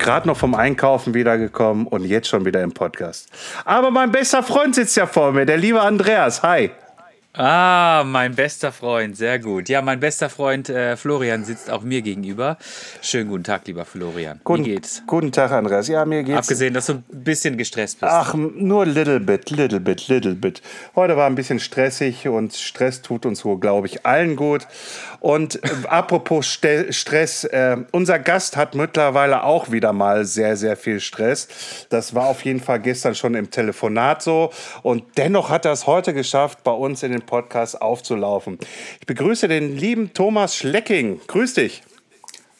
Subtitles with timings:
[0.00, 3.28] gerade noch vom Einkaufen wiedergekommen und jetzt schon wieder im Podcast.
[3.64, 6.42] Aber mein bester Freund sitzt ja vor mir, der liebe Andreas.
[6.42, 6.70] Hi.
[7.32, 9.68] Ah, mein bester Freund, sehr gut.
[9.68, 12.58] Ja, mein bester Freund äh, Florian sitzt auch mir gegenüber.
[13.02, 14.40] Schönen guten Tag, lieber Florian.
[14.42, 15.04] Guten, Wie geht's?
[15.06, 15.86] Guten Tag, Andreas.
[15.86, 16.38] Ja, mir geht's.
[16.38, 18.12] Abgesehen, dass du ein bisschen gestresst bist.
[18.12, 20.60] Ach, nur little bit, little bit, little bit.
[20.96, 24.66] Heute war ein bisschen stressig und Stress tut uns wohl, glaube ich, allen gut.
[25.20, 30.76] Und äh, apropos Ste Stress, äh, unser Gast hat mittlerweile auch wieder mal sehr, sehr
[30.76, 31.48] viel Stress.
[31.90, 34.50] Das war auf jeden Fall gestern schon im Telefonat so.
[34.82, 38.58] Und dennoch hat er es heute geschafft, bei uns in den Podcast aufzulaufen.
[39.00, 41.20] Ich begrüße den lieben Thomas Schlecking.
[41.26, 41.82] Grüß dich.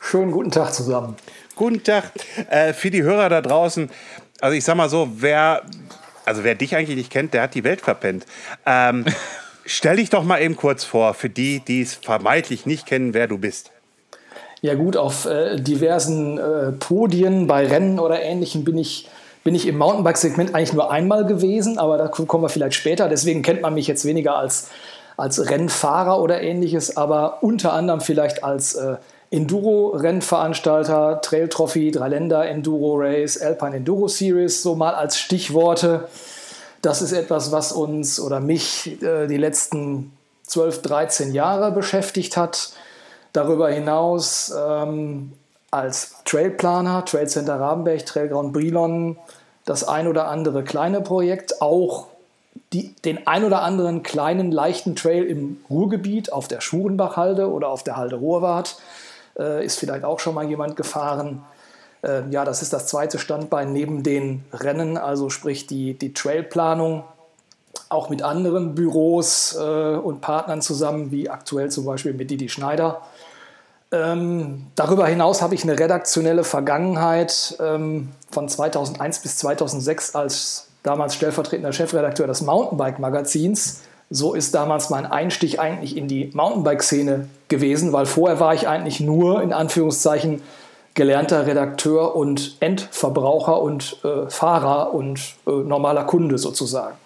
[0.01, 1.17] Schönen guten Tag zusammen.
[1.57, 2.13] Guten Tag.
[2.49, 3.91] Äh, für die Hörer da draußen,
[4.41, 5.63] also ich sag mal so, wer,
[6.25, 8.27] also wer dich eigentlich nicht kennt, der hat die Welt verpennt.
[8.67, 9.05] Ähm,
[9.71, 13.27] stell dich doch mal eben kurz vor, für die, die es vermeintlich nicht kennen, wer
[13.27, 13.71] du bist.
[14.63, 19.09] Ja gut, auf äh, diversen äh, Podien bei Rennen oder Ähnlichem bin ich,
[19.43, 23.09] bin ich im Mountainbike-Segment eigentlich nur einmal gewesen, aber da kommen wir vielleicht später.
[23.09, 24.69] Deswegen kennt man mich jetzt weniger als,
[25.17, 28.97] als Rennfahrer oder ähnliches, aber unter anderem vielleicht als äh,
[29.31, 36.09] Enduro-Rennveranstalter, Trail Trophy, Dreiländer Enduro Race, Alpine Enduro Series, so mal als Stichworte.
[36.83, 40.13] Das ist etwas, was uns oder mich äh, die letzten
[40.47, 42.73] 12, 13 Jahre beschäftigt hat.
[43.33, 45.33] Darüber hinaus ähm,
[45.71, 49.17] als Trailplaner, Trail Center Rabenberg, Trail Grand Brilon,
[49.65, 52.07] das ein oder andere kleine Projekt, auch
[52.73, 57.85] die, den ein oder anderen kleinen, leichten Trail im Ruhrgebiet auf der Schurenbachhalde oder auf
[57.85, 58.77] der Halde Ruhrwart
[59.39, 61.43] äh, ist vielleicht auch schon mal jemand gefahren.
[62.03, 67.05] Äh, ja, das ist das zweite Standbein neben den Rennen, also sprich die, die Trailplanung,
[67.89, 73.03] auch mit anderen Büros äh, und Partnern zusammen, wie aktuell zum Beispiel mit Didi Schneider.
[73.93, 81.17] Ähm, darüber hinaus habe ich eine redaktionelle Vergangenheit ähm, von 2001 bis 2006 als damals
[81.17, 83.83] stellvertretender Chefredakteur des Mountainbike-Magazins.
[84.09, 89.01] So ist damals mein Einstieg eigentlich in die Mountainbike-Szene gewesen, weil vorher war ich eigentlich
[89.01, 90.43] nur in Anführungszeichen
[90.95, 96.97] gelernter Redakteur und Endverbraucher und äh, Fahrer und äh, normaler Kunde sozusagen.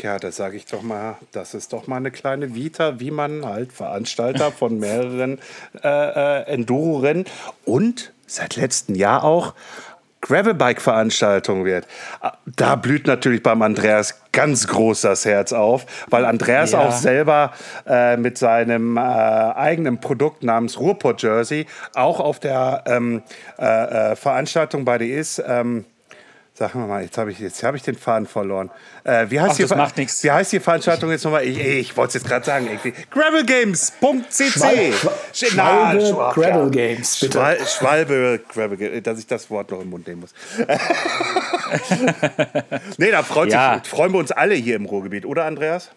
[0.00, 3.46] Ja, da sage ich doch mal, das ist doch mal eine kleine Vita, wie man
[3.46, 5.38] halt Veranstalter von mehreren
[5.82, 7.26] äh, äh, Enduro-Rennen
[7.64, 9.54] und seit letztem Jahr auch
[10.22, 11.86] Gravelbike-Veranstaltung wird.
[12.46, 16.80] Da blüht natürlich beim Andreas ganz groß das Herz auf, weil Andreas Ja.
[16.80, 17.52] auch selber
[17.86, 23.22] äh, mit seinem äh, eigenen Produkt namens Ruhrpott Jersey auch auf der ähm,
[23.58, 25.42] äh, äh, Veranstaltung bei dir ist.
[25.46, 25.84] Ähm,
[26.54, 28.70] Sag mal, jetzt habe ich, jetzt hab ich den Faden verloren.
[29.04, 31.44] Äh, wie, heißt Ach, die, das macht wie heißt die Veranstaltung jetzt nochmal?
[31.46, 32.66] Ich, ich wollte es jetzt gerade sagen.
[32.66, 32.92] irgendwie.
[33.10, 34.50] Gravelgames.cc.
[34.50, 34.92] Schwal-
[35.32, 37.32] Schwa- Na, Schwalbe Schwab, Gravel Games, bitte.
[37.38, 40.34] Schwal Schwalbe Gravel Games, dass ich das Wort noch im Mund nehmen muss.
[42.98, 43.78] nee, da freut Ja.
[43.82, 45.90] sich, freuen wir uns alle hier im Ruhrgebiet, oder Andreas?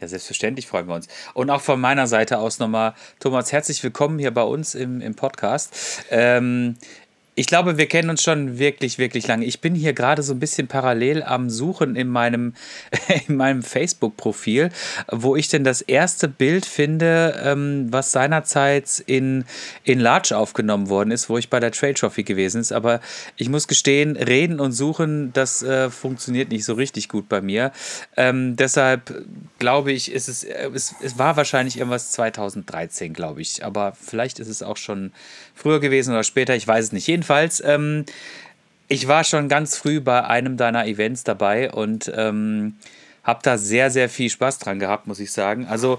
[0.00, 1.08] Ja, selbstverständlich freuen wir uns.
[1.34, 5.14] Und auch von meiner Seite aus nochmal, Thomas, herzlich willkommen hier bei uns im, im
[5.14, 5.72] Podcast.
[6.10, 6.76] Ähm,
[7.36, 9.44] ich glaube, wir kennen uns schon wirklich, wirklich lange.
[9.44, 12.54] Ich bin hier gerade so ein bisschen parallel am Suchen in meinem,
[13.28, 14.70] in meinem Facebook-Profil,
[15.10, 19.44] wo ich denn das erste Bild finde, ähm, was seinerzeit in,
[19.82, 22.72] in Large aufgenommen worden ist, wo ich bei der Trade Trophy gewesen ist.
[22.72, 23.00] Aber
[23.36, 27.72] ich muss gestehen, reden und suchen, das äh, funktioniert nicht so richtig gut bei mir.
[28.16, 29.24] Ähm, deshalb
[29.58, 33.64] glaube ich, ist es, äh, es, es war wahrscheinlich irgendwas 2013, glaube ich.
[33.64, 35.12] Aber vielleicht ist es auch schon
[35.54, 37.06] früher gewesen oder später, ich weiß es nicht.
[37.06, 37.23] Jedenfalls,
[37.64, 38.04] ähm,
[38.88, 42.76] ich war schon ganz früh bei einem deiner Events dabei und ähm,
[43.22, 45.66] habe da sehr, sehr viel Spaß dran gehabt, muss ich sagen.
[45.66, 45.98] Also,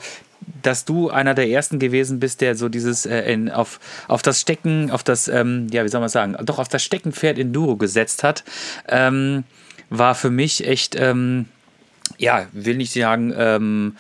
[0.62, 4.40] dass du einer der ersten gewesen bist, der so dieses äh, in, auf, auf das
[4.42, 8.24] Stecken, auf das, ähm, ja, wie soll man sagen, doch auf das Steckenpferd Enduro gesetzt
[8.24, 8.44] hat,
[8.88, 9.44] ähm,
[9.90, 11.46] war für mich echt, ähm,
[12.18, 13.98] ja, will nicht sagen, ähm,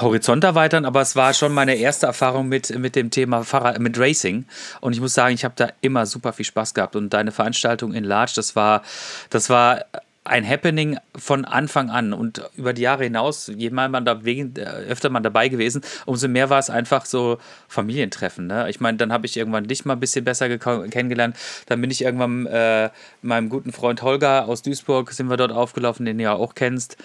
[0.00, 3.98] Horizont erweitern, aber es war schon meine erste Erfahrung mit, mit dem Thema Fahrrad, mit
[3.98, 4.46] Racing.
[4.80, 6.96] Und ich muss sagen, ich habe da immer super viel Spaß gehabt.
[6.96, 8.82] Und deine Veranstaltung in Large, das war,
[9.30, 9.84] das war
[10.28, 14.54] ein Happening von Anfang an und über die Jahre hinaus, je mehr man da wegen,
[14.56, 18.46] öfter man dabei gewesen, umso mehr war es einfach so Familientreffen.
[18.46, 18.68] Ne?
[18.68, 21.36] Ich meine, dann habe ich irgendwann dich mal ein bisschen besser kennengelernt.
[21.66, 22.90] Dann bin ich irgendwann äh,
[23.22, 26.96] meinem guten Freund Holger aus Duisburg, sind wir dort aufgelaufen, den du ja auch kennst.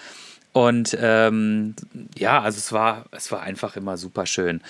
[0.54, 1.74] Und ähm,
[2.16, 4.60] ja, also es war, es war einfach immer super schön.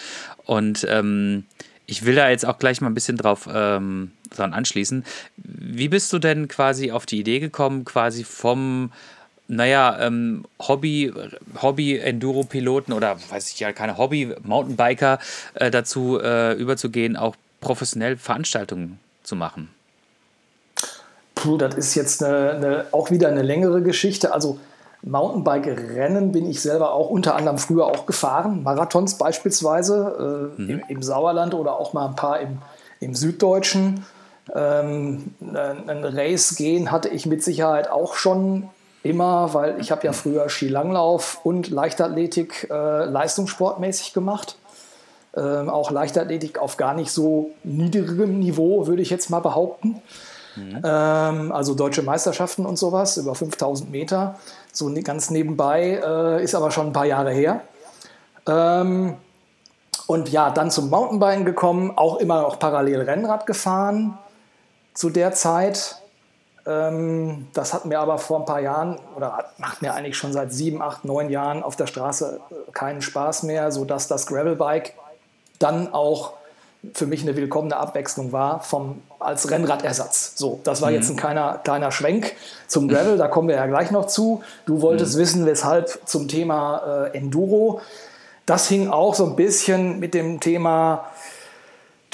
[0.46, 1.44] Und ähm,
[1.84, 5.04] ich will da jetzt auch gleich mal ein bisschen drauf ähm, dran anschließen.
[5.36, 8.92] Wie bist du denn quasi auf die Idee gekommen, quasi vom,
[9.46, 11.12] naja, ähm, Hobby,
[11.60, 15.18] Hobby-Enduro-Piloten oder weiß ich ja, keine Hobby-Mountainbiker
[15.52, 19.68] äh, dazu äh, überzugehen, auch professionell Veranstaltungen zu machen?
[21.34, 24.32] Puh, das ist jetzt eine, eine, auch wieder eine längere Geschichte.
[24.32, 24.58] Also
[25.04, 30.70] Mountainbike-Rennen bin ich selber auch unter anderem früher auch gefahren, Marathons beispielsweise äh, mhm.
[30.70, 32.58] im, im, Sauerland oder auch mal ein paar im,
[33.00, 34.04] im Süddeutschen.
[34.54, 38.68] Ähm, ein Race gehen hatte ich mit Sicherheit auch schon
[39.02, 44.56] immer, weil ich habe ja früher Skilanglauf und Leichtathletik äh, leistungssportmäßig gemacht.
[45.36, 50.00] Ähm, auch Leichtathletik auf gar nicht so niedrigem Niveau, würde ich jetzt mal behaupten.
[50.56, 50.80] Mhm.
[50.84, 54.36] Ähm, also deutsche Meisterschaften und sowas, über 5000 Meter.
[54.74, 57.60] So ne, ganz nebenbei, äh, ist aber schon ein paar Jahre her.
[58.46, 59.16] Ähm,
[60.06, 64.18] und ja, dann zum Mountainbiken gekommen, auch immer noch parallel Rennrad gefahren
[64.92, 65.96] zu der Zeit.
[66.66, 70.52] Ähm, das hat mir aber vor ein paar Jahren oder macht mir eigentlich schon seit
[70.52, 74.94] sieben, acht, neun Jahren auf der Straße äh, keinen Spaß mehr, sodass das Gravelbike
[75.60, 76.32] dann auch
[76.92, 80.34] für mich eine willkommene Abwechslung war vom, als Rennradersatz.
[80.36, 80.96] So, das war mhm.
[80.96, 82.32] jetzt ein kleiner, kleiner Schwenk
[82.66, 84.42] zum Gravel, da kommen wir ja gleich noch zu.
[84.66, 85.20] Du wolltest mhm.
[85.20, 87.80] wissen, weshalb zum Thema äh, Enduro.
[88.46, 91.06] Das hing auch so ein bisschen mit dem Thema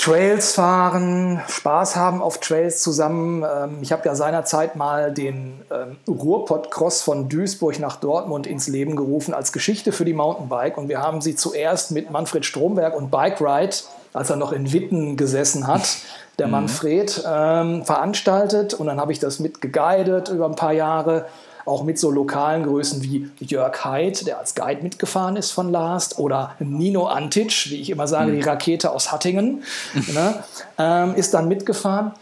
[0.01, 3.45] Trails fahren, Spaß haben auf Trails zusammen.
[3.45, 8.97] Ähm, ich habe ja seinerzeit mal den ähm, Ruhrpott-Cross von Duisburg nach Dortmund ins Leben
[8.97, 10.79] gerufen als Geschichte für die Mountainbike.
[10.79, 13.77] Und wir haben sie zuerst mit Manfred Stromberg und Bike Ride
[14.13, 15.99] als er noch in Witten gesessen hat,
[16.39, 16.53] der mhm.
[16.53, 18.75] Manfred, ähm, veranstaltet.
[18.75, 21.27] Und dann habe ich das mit geguidet über ein paar Jahre,
[21.67, 26.19] auch mit so lokalen Größen wie Jörg Heid, der als Guide mitgefahren ist von Last,
[26.19, 28.37] oder Nino Antic, wie ich immer sage, mhm.
[28.37, 29.63] die Rakete aus Hattingen,
[29.95, 30.43] ne,
[30.79, 32.13] ähm, ist dann mitgefahren.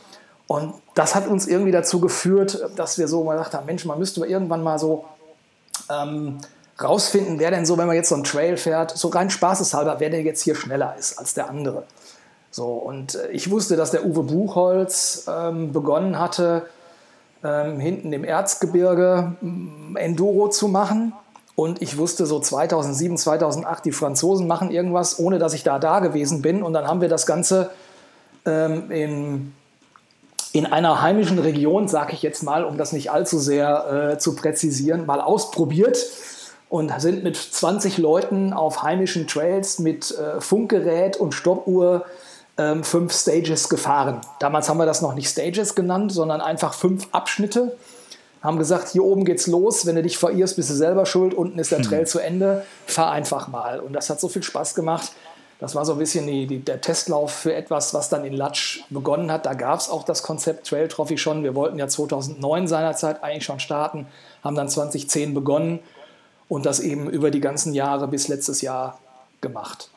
[0.46, 3.98] Und das hat uns irgendwie dazu geführt, dass wir so mal gedacht haben, Mensch, man
[3.98, 5.04] müsste irgendwann mal so
[5.90, 6.38] ähm,
[6.82, 10.10] rausfinden, wer denn so, wenn man jetzt so einen Trail fährt, so rein spaßeshalber, wer
[10.10, 11.84] denn jetzt hier schneller ist als der andere.
[12.50, 16.66] So, und äh, ich wusste, dass der Uwe Buchholz ähm, begonnen hatte,
[17.44, 19.36] ähm, hinten im Erzgebirge
[19.94, 21.12] Enduro zu machen.
[21.54, 25.98] Und ich wusste so 2007, 2008, die Franzosen machen irgendwas, ohne dass ich da da
[25.98, 26.62] gewesen bin.
[26.62, 27.70] Und dann haben wir das Ganze
[28.44, 29.52] ähm, in,
[30.52, 34.36] in einer heimischen Region, sage ich jetzt mal, um das nicht allzu sehr äh, zu
[34.36, 35.98] präzisieren, mal ausprobiert
[36.68, 42.04] und sind mit 20 Leuten auf heimischen Trails mit äh, Funkgerät und Stoppuhr
[42.58, 44.20] ähm, fünf Stages gefahren.
[44.40, 47.76] Damals haben wir das noch nicht Stages genannt, sondern einfach fünf Abschnitte.
[48.42, 51.58] Haben gesagt, hier oben geht's los, wenn du dich verirrst, bist du selber schuld, unten
[51.58, 52.06] ist der Trail hm.
[52.06, 53.80] zu Ende, fahr einfach mal.
[53.80, 55.12] Und das hat so viel Spaß gemacht.
[55.60, 58.84] Das war so ein bisschen die, die, der Testlauf für etwas, was dann in Latsch
[58.90, 59.44] begonnen hat.
[59.44, 61.42] Da gab es auch das Konzept Trail Trophy schon.
[61.42, 64.06] Wir wollten ja 2009 seinerzeit eigentlich schon starten,
[64.44, 65.80] haben dann 2010 begonnen
[66.48, 68.98] und das eben über die ganzen Jahre bis letztes Jahr
[69.40, 69.90] gemacht.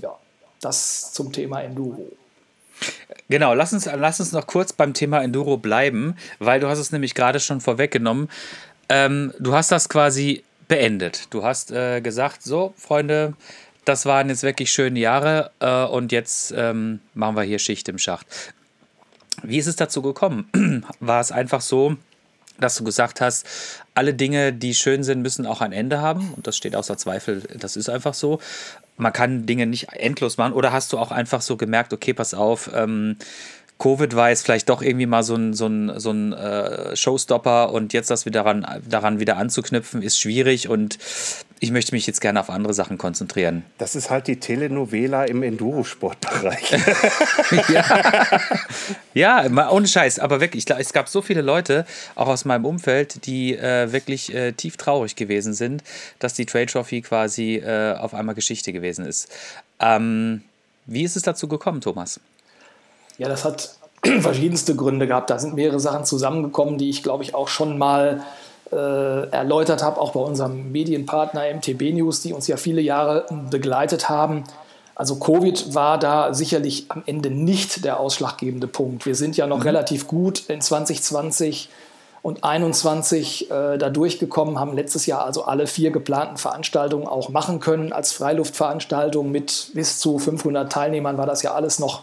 [0.00, 0.16] Ja,
[0.60, 2.10] das zum Thema Enduro.
[3.28, 6.92] Genau, lass uns, lass uns noch kurz beim Thema Enduro bleiben, weil du hast es
[6.92, 8.28] nämlich gerade schon vorweggenommen.
[8.88, 11.26] Ähm, du hast das quasi beendet.
[11.30, 13.34] Du hast äh, gesagt, so, Freunde,
[13.84, 17.98] das waren jetzt wirklich schöne Jahre äh, und jetzt ähm, machen wir hier Schicht im
[17.98, 18.26] Schacht.
[19.42, 20.48] Wie ist es dazu gekommen?
[21.00, 21.96] War es einfach so,
[22.58, 23.46] dass du gesagt hast,
[23.94, 26.32] alle Dinge, die schön sind, müssen auch ein Ende haben.
[26.34, 28.40] Und das steht außer Zweifel, das ist einfach so.
[28.96, 30.52] Man kann Dinge nicht endlos machen.
[30.52, 33.16] Oder hast du auch einfach so gemerkt, okay, pass auf, ähm,
[33.78, 37.72] Covid war jetzt vielleicht doch irgendwie mal so ein, so ein, so ein äh, Showstopper
[37.72, 40.98] und jetzt das wieder daran, daran wieder anzuknüpfen, ist schwierig und
[41.60, 43.64] ich möchte mich jetzt gerne auf andere Sachen konzentrieren.
[43.78, 46.76] Das ist halt die Telenovela im Endurosportbereich.
[47.68, 48.40] ja.
[49.14, 51.84] ja, ohne Scheiß, aber wirklich, es gab so viele Leute,
[52.14, 55.82] auch aus meinem Umfeld, die äh, wirklich äh, tief traurig gewesen sind,
[56.18, 59.28] dass die Trade Trophy quasi äh, auf einmal Geschichte gewesen ist.
[59.80, 60.42] Ähm,
[60.86, 62.20] wie ist es dazu gekommen, Thomas?
[63.18, 63.76] Ja, das hat
[64.20, 65.30] verschiedenste Gründe gehabt.
[65.30, 68.24] Da sind mehrere Sachen zusammengekommen, die ich, glaube ich, auch schon mal
[68.72, 74.08] äh, erläutert habe, auch bei unserem Medienpartner MTB News, die uns ja viele Jahre begleitet
[74.08, 74.44] haben.
[74.94, 79.06] Also Covid war da sicherlich am Ende nicht der ausschlaggebende Punkt.
[79.06, 79.62] Wir sind ja noch mhm.
[79.62, 81.68] relativ gut in 2020
[82.20, 87.60] und 21 äh, da durchgekommen, haben letztes Jahr also alle vier geplanten Veranstaltungen auch machen
[87.60, 87.92] können.
[87.92, 92.02] Als Freiluftveranstaltung mit bis zu 500 Teilnehmern war das ja alles noch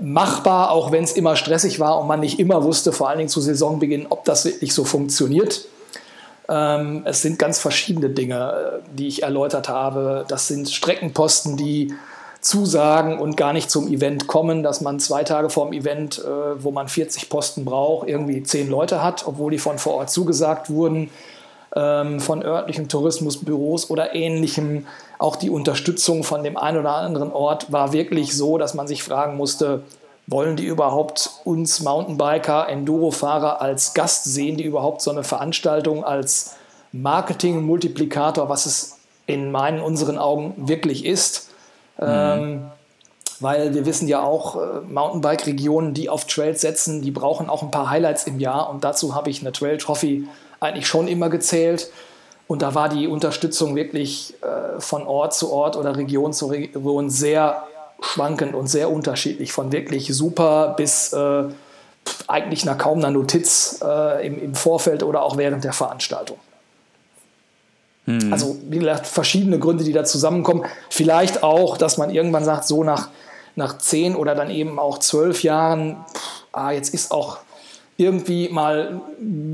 [0.00, 3.28] machbar, auch wenn es immer stressig war und man nicht immer wusste, vor allen Dingen
[3.28, 5.66] zu Saisonbeginn, ob das wirklich so funktioniert.
[6.48, 10.24] Ähm, es sind ganz verschiedene Dinge, äh, die ich erläutert habe.
[10.28, 11.94] Das sind Streckenposten, die
[12.40, 16.62] zusagen und gar nicht zum Event kommen, dass man zwei Tage vor dem Event, äh,
[16.62, 20.68] wo man 40 Posten braucht, irgendwie zehn Leute hat, obwohl die von vor Ort zugesagt
[20.68, 21.10] wurden,
[21.76, 24.86] ähm, von örtlichen Tourismusbüros oder ähnlichem.
[25.22, 29.02] Auch die Unterstützung von dem einen oder anderen Ort war wirklich so, dass man sich
[29.02, 29.82] fragen musste,
[30.26, 36.54] wollen die überhaupt uns Mountainbiker, Enduro-Fahrer als Gast sehen, die überhaupt so eine Veranstaltung als
[36.92, 41.48] Marketing-Multiplikator, was es in meinen, unseren Augen wirklich ist,
[41.98, 42.06] Mhm.
[42.08, 42.62] Ähm,
[43.40, 47.70] weil wir wissen ja auch, äh, Mountainbike-Regionen, die auf Trails setzen, die brauchen auch ein
[47.70, 48.70] paar Highlights im Jahr.
[48.70, 50.28] Und dazu habe ich eine Trail Trophy
[50.60, 51.90] eigentlich schon immer gezählt.
[52.52, 57.08] Und da war die Unterstützung wirklich äh, von Ort zu Ort oder Region zu Region
[57.08, 57.62] sehr
[58.02, 59.54] schwankend und sehr unterschiedlich.
[59.54, 61.44] Von wirklich super bis äh,
[62.28, 66.36] eigentlich nach kaum einer Notiz äh, im, im Vorfeld oder auch während der Veranstaltung.
[68.04, 68.30] Hm.
[68.30, 70.66] Also, wie gesagt, verschiedene Gründe, die da zusammenkommen.
[70.90, 73.08] Vielleicht auch, dass man irgendwann sagt, so nach,
[73.56, 77.38] nach zehn oder dann eben auch zwölf Jahren, pff, ah, jetzt ist auch
[78.02, 79.00] irgendwie mal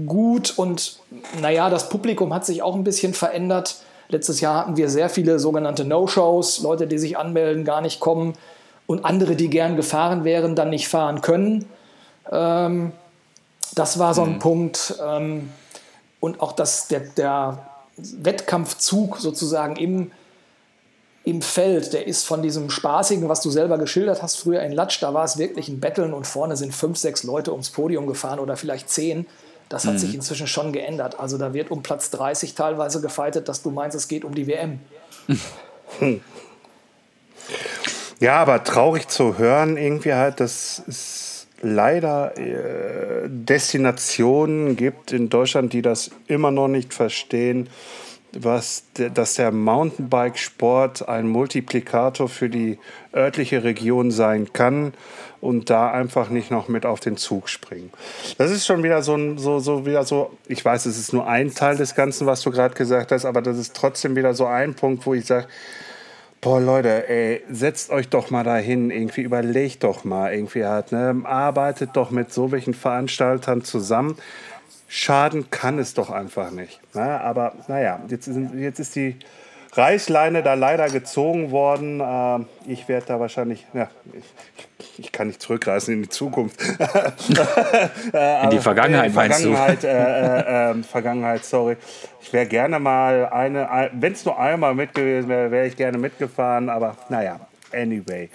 [0.07, 0.99] gut und
[1.40, 3.76] naja, das Publikum hat sich auch ein bisschen verändert.
[4.09, 8.35] Letztes Jahr hatten wir sehr viele sogenannte No-Shows, Leute, die sich anmelden, gar nicht kommen
[8.87, 11.67] und andere, die gern gefahren wären, dann nicht fahren können.
[12.31, 12.93] Ähm,
[13.75, 14.38] das war so ein mhm.
[14.38, 14.95] Punkt.
[15.07, 15.50] Ähm,
[16.21, 20.11] und auch das, der, der Wettkampfzug sozusagen im,
[21.25, 25.02] im Feld, der ist von diesem Spaßigen, was du selber geschildert hast, früher in Latsch,
[25.02, 28.38] da war es wirklich ein Betteln und vorne sind fünf, sechs Leute ums Podium gefahren
[28.38, 29.26] oder vielleicht zehn.
[29.68, 29.98] Das hat mhm.
[29.98, 31.20] sich inzwischen schon geändert.
[31.20, 34.46] Also da wird um Platz 30 teilweise gefeitet, dass du meinst, es geht um die
[34.46, 34.80] WM.
[35.98, 36.20] Hm.
[38.20, 45.72] Ja, aber traurig zu hören, irgendwie halt, das ist leider äh, Destinationen gibt in Deutschland,
[45.72, 47.68] die das immer noch nicht verstehen,
[48.45, 52.78] was, dass der Mountainbike-Sport ein Multiplikator für die
[53.14, 54.95] örtliche Region sein kann
[55.40, 57.90] und da einfach nicht noch mit auf den Zug springen.
[58.38, 61.26] Das ist schon wieder so, ein, so, so, wieder so, ich weiß, es ist nur
[61.26, 64.47] ein Teil des Ganzen, was du gerade gesagt hast, aber das ist trotzdem wieder so
[64.47, 65.47] ein Punkt, wo ich sage,
[66.40, 71.23] Boah, Leute, ey, setzt euch doch mal dahin, irgendwie überlegt doch mal, irgendwie halt, ne?
[71.25, 74.16] arbeitet doch mit so welchen Veranstaltern zusammen.
[74.88, 76.80] Schaden kann es doch einfach nicht.
[76.95, 77.21] Ne?
[77.21, 79.16] Aber naja, jetzt, jetzt ist die
[79.73, 82.00] Reißleine da leider gezogen worden.
[82.00, 86.61] Äh, ich werde da wahrscheinlich, ja, ich, ich, kann nicht zurückreißen in die Zukunft.
[86.62, 91.76] in die Vergangenheit, in die Vergangenheit, äh, äh, ähm, Vergangenheit, sorry.
[92.23, 95.99] Ich wäre gerne mal eine, wenn es nur einmal mit gewesen wäre, wäre ich gerne
[95.99, 97.38] mitgefahren, aber naja,
[97.73, 98.30] anyway.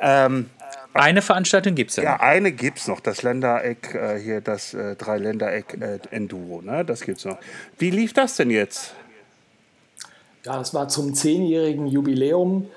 [0.00, 0.48] Ähm,
[0.94, 2.02] eine Veranstaltung gibt es ja.
[2.02, 6.84] Ja, eine gibt es noch, das Ländereck, äh, hier das äh, Dreiländereck äh, Enduro, ne?
[6.84, 7.38] das gibt es noch.
[7.78, 8.94] Wie lief das denn jetzt?
[10.44, 12.68] Ja, das war zum zehnjährigen Jubiläum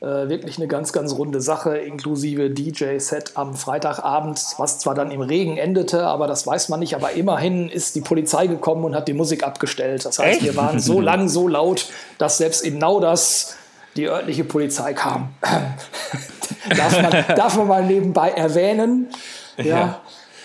[0.00, 5.22] äh, wirklich eine ganz, ganz runde Sache, inklusive DJ-Set am Freitagabend, was zwar dann im
[5.22, 6.94] Regen endete, aber das weiß man nicht.
[6.94, 10.04] Aber immerhin ist die Polizei gekommen und hat die Musik abgestellt.
[10.04, 10.44] Das heißt, Echt?
[10.44, 13.56] wir waren so lang, so laut, dass selbst in Naudas
[13.96, 15.34] die örtliche Polizei kam.
[16.76, 19.08] darf, man, darf man mal nebenbei erwähnen.
[19.56, 19.64] Ja.
[19.64, 20.00] ja.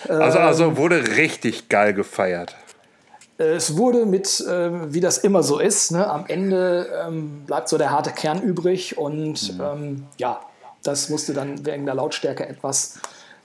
[0.08, 2.56] Also, also wurde richtig geil gefeiert.
[3.38, 7.78] Es wurde mit, äh, wie das immer so ist, ne, am Ende ähm, bleibt so
[7.78, 9.60] der harte Kern übrig und mhm.
[9.60, 10.40] ähm, ja,
[10.82, 12.98] das musste dann wegen der Lautstärke etwas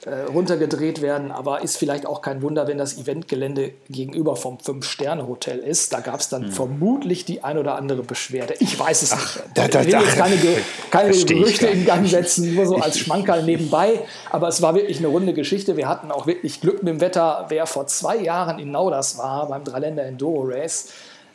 [0.05, 5.91] runtergedreht werden, aber ist vielleicht auch kein Wunder, wenn das Eventgelände gegenüber vom Fünf-Sterne-Hotel ist.
[5.91, 6.51] Da gab es dann hm.
[6.51, 8.53] vermutlich die ein oder andere Beschwerde.
[8.59, 9.47] Ich weiß es Ach, nicht.
[9.55, 10.35] Da, da, ich will jetzt keine,
[10.91, 13.99] keine Gerüchte in Gang setzen, nur so als Schmankerl nebenbei.
[14.29, 15.77] Aber es war wirklich eine runde Geschichte.
[15.77, 17.47] Wir hatten auch wirklich Glück mit dem Wetter.
[17.49, 20.89] Wer vor zwei Jahren in Nauders war, beim Dreiländer Enduro Race,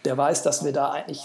[0.04, 1.22] der weiß, dass wir da eigentlich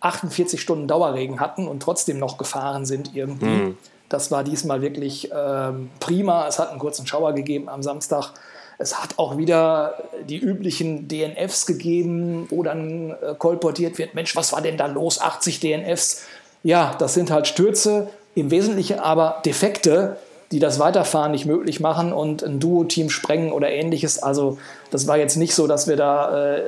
[0.00, 3.46] 48 Stunden Dauerregen hatten und trotzdem noch gefahren sind irgendwie.
[3.46, 3.78] Hm.
[4.08, 6.46] Das war diesmal wirklich ähm, prima.
[6.46, 8.32] Es hat einen kurzen Schauer gegeben am Samstag.
[8.78, 9.94] Es hat auch wieder
[10.28, 15.20] die üblichen DNFs gegeben, wo dann äh, kolportiert wird, Mensch, was war denn da los?
[15.20, 16.24] 80 DNFs.
[16.62, 20.16] Ja, das sind halt Stürze, im Wesentlichen aber Defekte,
[20.50, 24.22] die das Weiterfahren nicht möglich machen und ein Duo-Team sprengen oder ähnliches.
[24.22, 24.58] Also
[24.90, 26.62] das war jetzt nicht so, dass wir da äh,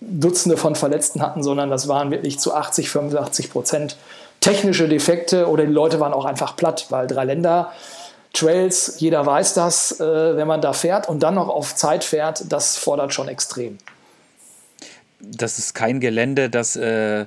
[0.00, 3.96] Dutzende von Verletzten hatten, sondern das waren wirklich zu 80, 85 Prozent
[4.40, 7.72] technische Defekte oder die Leute waren auch einfach platt, weil drei Länder,
[8.32, 12.44] Trails, jeder weiß das, äh, wenn man da fährt und dann noch auf Zeit fährt,
[12.50, 13.78] das fordert schon extrem.
[15.18, 17.26] Das ist kein Gelände, das, äh,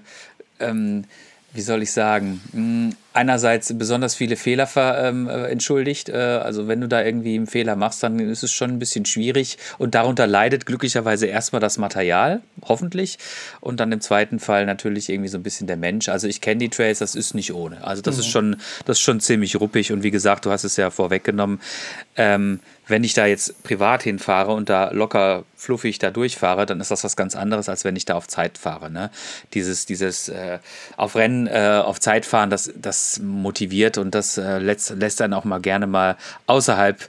[0.60, 1.06] ähm,
[1.54, 6.10] wie soll ich sagen, hm, einerseits besonders viele Fehler ver, ähm, äh, entschuldigt.
[6.10, 9.06] Äh, also wenn du da irgendwie einen Fehler machst, dann ist es schon ein bisschen
[9.06, 9.58] schwierig.
[9.78, 13.20] Und darunter leidet glücklicherweise erstmal das Material, hoffentlich.
[13.62, 16.10] Und dann im zweiten Fall natürlich irgendwie so ein bisschen der Mensch.
[16.10, 17.84] Also ich kenne die Trails, das ist nicht ohne.
[17.84, 18.22] Also das mhm.
[18.22, 18.56] ist schon,
[18.86, 19.92] das ist schon ziemlich ruppig.
[19.92, 21.62] Und wie gesagt, du hast es ja vorweggenommen.
[22.16, 26.92] Ähm, wenn ich da jetzt privat hinfahre und da locker fluffig da durchfahre, dann ist
[26.92, 28.92] das was ganz anderes, als wenn ich da auf Zeit fahre.
[28.92, 29.10] Ne?
[29.54, 30.60] Dieses, dieses äh,
[30.98, 35.34] auf Rennen, äh, auf Zeit fahren, das, das motiviert und das äh, lässt, lässt dann
[35.34, 37.08] auch mal gerne mal außerhalb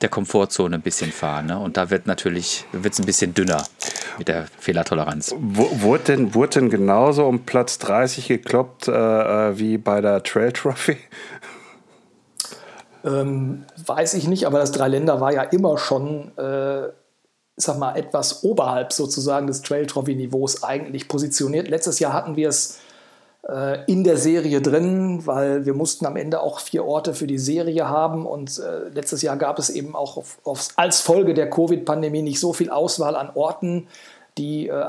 [0.00, 1.46] der Komfortzone ein bisschen fahren.
[1.46, 1.58] Ne?
[1.58, 3.64] Und da wird natürlich wird's ein bisschen dünner
[4.18, 5.34] mit der Fehlertoleranz.
[5.38, 10.52] Wurde denn, wurde denn genauso um Platz 30 gekloppt äh, äh, wie bei der Trail
[10.52, 10.98] Trophy?
[13.04, 16.88] Ähm, weiß ich nicht, aber das Dreiländer war ja immer schon, äh,
[17.56, 21.68] sag mal, etwas oberhalb sozusagen des Trail Trophy Niveaus eigentlich positioniert.
[21.68, 22.78] Letztes Jahr hatten wir es
[23.46, 27.38] äh, in der Serie drin, weil wir mussten am Ende auch vier Orte für die
[27.38, 31.50] Serie haben und äh, letztes Jahr gab es eben auch auf, auf, als Folge der
[31.50, 33.86] Covid-Pandemie nicht so viel Auswahl an Orten,
[34.38, 34.84] die äh,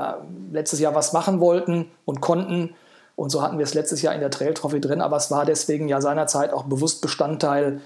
[0.54, 2.74] letztes Jahr was machen wollten und konnten.
[3.18, 5.46] Und so hatten wir es letztes Jahr in der Trail Trophy drin, aber es war
[5.46, 7.82] deswegen ja seinerzeit auch bewusst Bestandteil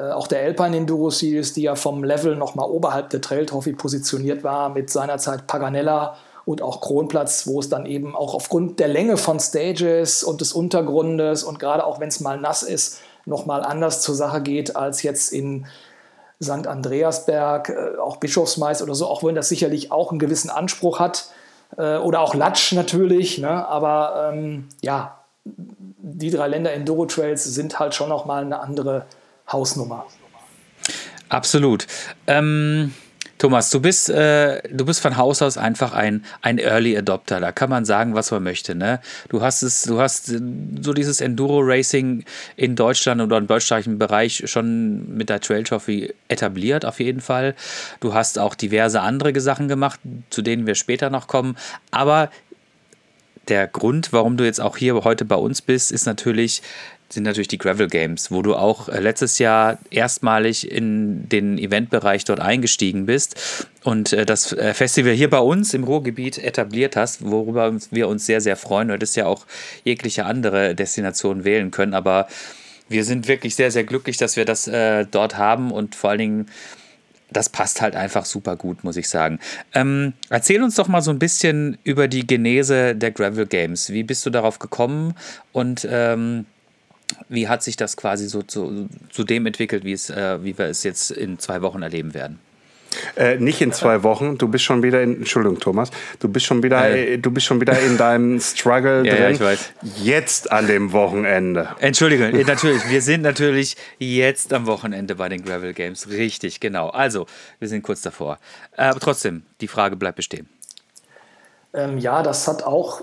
[0.00, 4.44] auch der Alpine Enduro Series, die ja vom Level nochmal oberhalb der Trail Trophy positioniert
[4.44, 9.16] war, mit seinerzeit Paganella und auch Kronplatz, wo es dann eben auch aufgrund der Länge
[9.16, 14.00] von Stages und des Untergrundes und gerade auch wenn es mal nass ist, nochmal anders
[14.00, 15.66] zur Sache geht als jetzt in
[16.42, 16.66] St.
[16.66, 21.30] Andreasberg, äh, auch Bischofsmais oder so, auch wenn das sicherlich auch einen gewissen Anspruch hat.
[21.76, 23.66] Äh, oder auch Latsch natürlich, ne?
[23.66, 29.06] aber ähm, ja, die drei Länder Enduro Trails sind halt schon nochmal eine andere
[29.48, 30.06] Hausnummer.
[31.28, 31.86] Absolut.
[32.26, 32.92] Ähm,
[33.38, 37.38] Thomas, du bist, äh, du bist von Haus aus einfach ein, ein Early Adopter.
[37.38, 38.74] Da kann man sagen, was man möchte.
[38.74, 39.00] Ne?
[39.28, 42.24] Du hast es, du hast so dieses Enduro Racing
[42.56, 47.54] in Deutschland oder im deutschsprachigen Bereich schon mit der Trail Trophy etabliert, auf jeden Fall.
[48.00, 50.00] Du hast auch diverse andere Sachen gemacht,
[50.30, 51.56] zu denen wir später noch kommen.
[51.90, 52.30] Aber
[53.48, 56.62] der Grund, warum du jetzt auch hier heute bei uns bist, ist natürlich,
[57.08, 62.24] sind natürlich die Gravel Games, wo du auch äh, letztes Jahr erstmalig in den Eventbereich
[62.24, 67.24] dort eingestiegen bist und äh, das äh, Festival hier bei uns im Ruhrgebiet etabliert hast,
[67.24, 68.88] worüber wir uns sehr, sehr freuen.
[68.88, 69.46] Du hättest ja auch
[69.84, 72.26] jegliche andere Destinationen wählen können, aber
[72.88, 76.18] wir sind wirklich sehr, sehr glücklich, dass wir das äh, dort haben und vor allen
[76.18, 76.46] Dingen
[77.32, 79.40] das passt halt einfach super gut, muss ich sagen.
[79.74, 83.90] Ähm, erzähl uns doch mal so ein bisschen über die Genese der Gravel Games.
[83.90, 85.14] Wie bist du darauf gekommen
[85.52, 86.46] und ähm,
[87.28, 90.66] wie hat sich das quasi so zu, zu dem entwickelt, wie, es, äh, wie wir
[90.66, 92.38] es jetzt in zwei Wochen erleben werden?
[93.16, 94.38] Äh, nicht in zwei Wochen.
[94.38, 95.16] Du bist schon wieder in.
[95.16, 95.90] Entschuldigung, Thomas.
[96.18, 96.90] Du bist schon wieder.
[96.90, 97.18] Äh.
[97.18, 99.22] Du bist schon wieder in deinem Struggle ja, drin.
[99.22, 99.72] Ja, ich weiß.
[100.02, 101.68] Jetzt an dem Wochenende.
[101.80, 102.88] Entschuldigung, äh, natürlich.
[102.88, 106.08] Wir sind natürlich jetzt am Wochenende bei den Gravel Games.
[106.08, 106.88] Richtig, genau.
[106.88, 107.26] Also,
[107.58, 108.38] wir sind kurz davor.
[108.76, 110.48] Aber trotzdem, die Frage bleibt bestehen.
[111.74, 113.02] Ähm, ja, das hat auch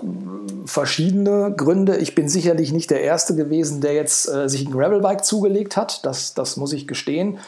[0.66, 1.96] verschiedene Gründe.
[1.96, 6.04] Ich bin sicherlich nicht der Erste gewesen, der jetzt äh, sich ein Gravelbike zugelegt hat.
[6.04, 7.38] Das, das muss ich gestehen.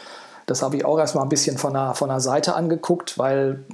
[0.47, 3.65] Das habe ich auch erstmal ein bisschen von der, von der Seite angeguckt, weil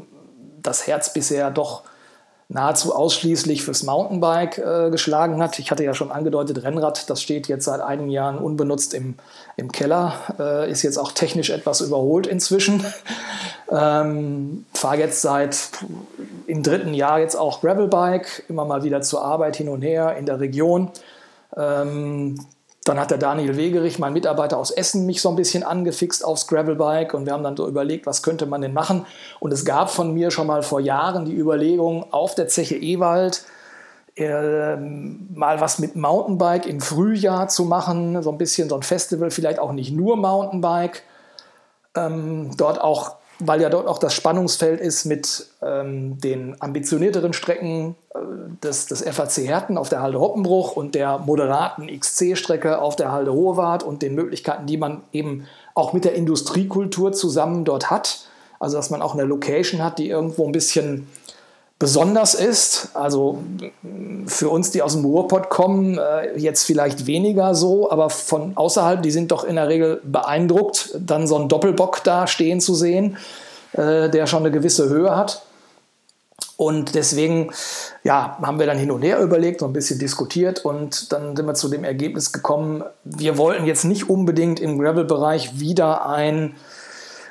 [0.63, 1.83] das Herz bisher doch
[2.53, 5.59] nahezu ausschließlich fürs Mountainbike äh, geschlagen hat.
[5.59, 9.15] Ich hatte ja schon angedeutet, Rennrad, das steht jetzt seit einigen Jahren unbenutzt im,
[9.57, 12.85] im Keller, äh, ist jetzt auch technisch etwas überholt inzwischen.
[13.71, 15.71] ähm, Fahre jetzt seit
[16.47, 20.27] im dritten Jahr jetzt auch Gravelbike, immer mal wieder zur Arbeit hin und her in
[20.27, 20.91] der Region.
[21.57, 22.39] Ähm,
[22.85, 26.49] dann hat der Daniel Wegerich, mein Mitarbeiter aus Essen, mich so ein bisschen angefixt aufs
[26.49, 29.07] Gravelbike und wir haben dann so überlegt, was könnte man denn machen.
[29.39, 33.45] Und es gab von mir schon mal vor Jahren die Überlegung, auf der Zeche Ewald
[34.17, 39.31] äh, mal was mit Mountainbike im Frühjahr zu machen, so ein bisschen so ein Festival,
[39.31, 41.03] vielleicht auch nicht nur Mountainbike.
[41.95, 47.97] Ähm, dort auch weil ja dort auch das Spannungsfeld ist mit ähm, den ambitionierteren Strecken
[48.15, 48.19] äh,
[48.63, 53.33] des, des FAC Herten auf der Halde Hoppenbruch und der moderaten XC-Strecke auf der Halde
[53.33, 58.27] Hohewart und den Möglichkeiten, die man eben auch mit der Industriekultur zusammen dort hat.
[58.59, 61.09] Also dass man auch eine Location hat, die irgendwo ein bisschen
[61.83, 62.91] besonders ist.
[62.95, 63.43] Also
[64.27, 69.03] für uns, die aus dem Ruhrpott kommen, äh, jetzt vielleicht weniger so, aber von außerhalb,
[69.03, 73.17] die sind doch in der Regel beeindruckt, dann so einen Doppelbock da stehen zu sehen,
[73.73, 75.43] äh, der schon eine gewisse Höhe hat.
[76.57, 77.51] Und deswegen
[78.05, 81.47] ja, haben wir dann hin und her überlegt, so ein bisschen diskutiert und dann sind
[81.47, 86.55] wir zu dem Ergebnis gekommen, wir wollten jetzt nicht unbedingt im Gravel-Bereich wieder ein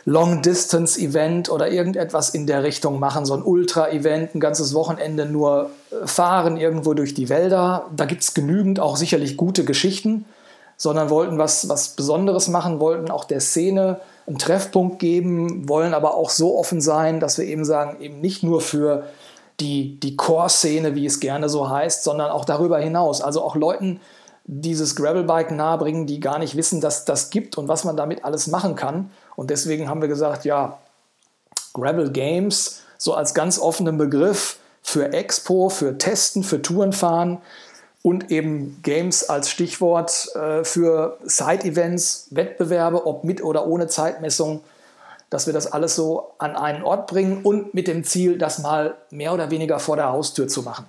[0.06, 6.08] Long-Distance-Event oder irgendetwas in der Richtung machen, so ein Ultra-Event, ein ganzes Wochenende nur äh,
[6.08, 7.86] fahren irgendwo durch die Wälder.
[7.96, 10.26] Da gibt es genügend auch sicherlich gute Geschichten,
[10.78, 16.16] sondern wollten was, was Besonderes machen, wollten auch der Szene einen Treffpunkt geben, wollen aber
[16.16, 19.06] auch so offen sein, dass wir eben sagen, eben nicht nur für
[19.60, 23.22] die, die Core-Szene, wie es gerne so heißt, sondern auch darüber hinaus.
[23.22, 24.00] Also auch Leuten
[24.46, 28.48] dieses Gravelbike nahebringen, die gar nicht wissen, dass das gibt und was man damit alles
[28.48, 29.12] machen kann.
[29.36, 30.78] Und deswegen haben wir gesagt, ja,
[31.74, 37.40] Gravel Games so als ganz offenen Begriff für Expo, für Testen, für Tourenfahren
[38.04, 44.62] und eben Games als Stichwort äh, für Side-Events, Wettbewerbe, ob mit oder ohne Zeitmessung,
[45.30, 48.96] dass wir das alles so an einen Ort bringen und mit dem Ziel, das mal
[49.12, 50.86] mehr oder weniger vor der Haustür zu machen.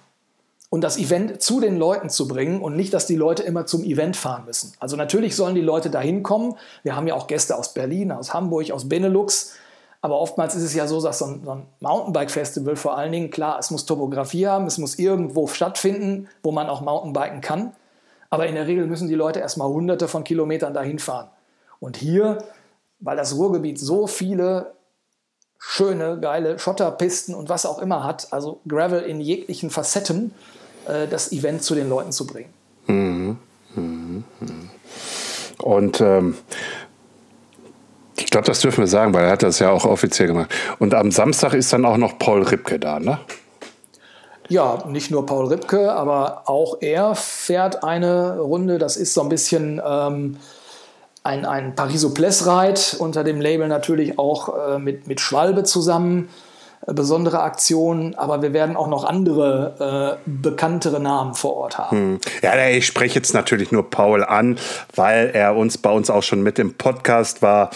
[0.72, 3.84] Und das Event zu den Leuten zu bringen und nicht, dass die Leute immer zum
[3.84, 4.72] Event fahren müssen.
[4.80, 6.56] Also natürlich sollen die Leute dahin kommen.
[6.82, 9.52] Wir haben ja auch Gäste aus Berlin, aus Hamburg, aus Benelux.
[10.00, 13.30] Aber oftmals ist es ja so, dass so ein, so ein Mountainbike-Festival vor allen Dingen,
[13.30, 17.72] klar, es muss Topografie haben, es muss irgendwo stattfinden, wo man auch Mountainbiken kann.
[18.30, 21.28] Aber in der Regel müssen die Leute erstmal hunderte von Kilometern dahin fahren.
[21.80, 22.38] Und hier,
[22.98, 24.72] weil das Ruhrgebiet so viele
[25.58, 30.32] schöne, geile Schotterpisten und was auch immer hat, also Gravel in jeglichen Facetten,
[31.10, 32.52] das Event zu den Leuten zu bringen.
[32.86, 33.38] Mhm.
[33.74, 34.24] Mhm.
[35.58, 36.36] Und ähm,
[38.16, 40.50] ich glaube, das dürfen wir sagen, weil er hat das ja auch offiziell gemacht.
[40.78, 43.18] Und am Samstag ist dann auch noch Paul Ripke da, ne?
[44.48, 48.78] Ja, nicht nur Paul Ripke, aber auch er fährt eine Runde.
[48.78, 50.36] Das ist so ein bisschen ähm,
[51.22, 56.28] ein, ein Paris-Souplesse-Ride unter dem Label natürlich auch äh, mit, mit Schwalbe zusammen.
[56.86, 61.96] Äh, besondere Aktionen, aber wir werden auch noch andere äh, bekanntere Namen vor Ort haben.
[61.96, 62.20] Hm.
[62.42, 64.58] Ja, ich spreche jetzt natürlich nur Paul an,
[64.94, 67.70] weil er uns bei uns auch schon mit im Podcast war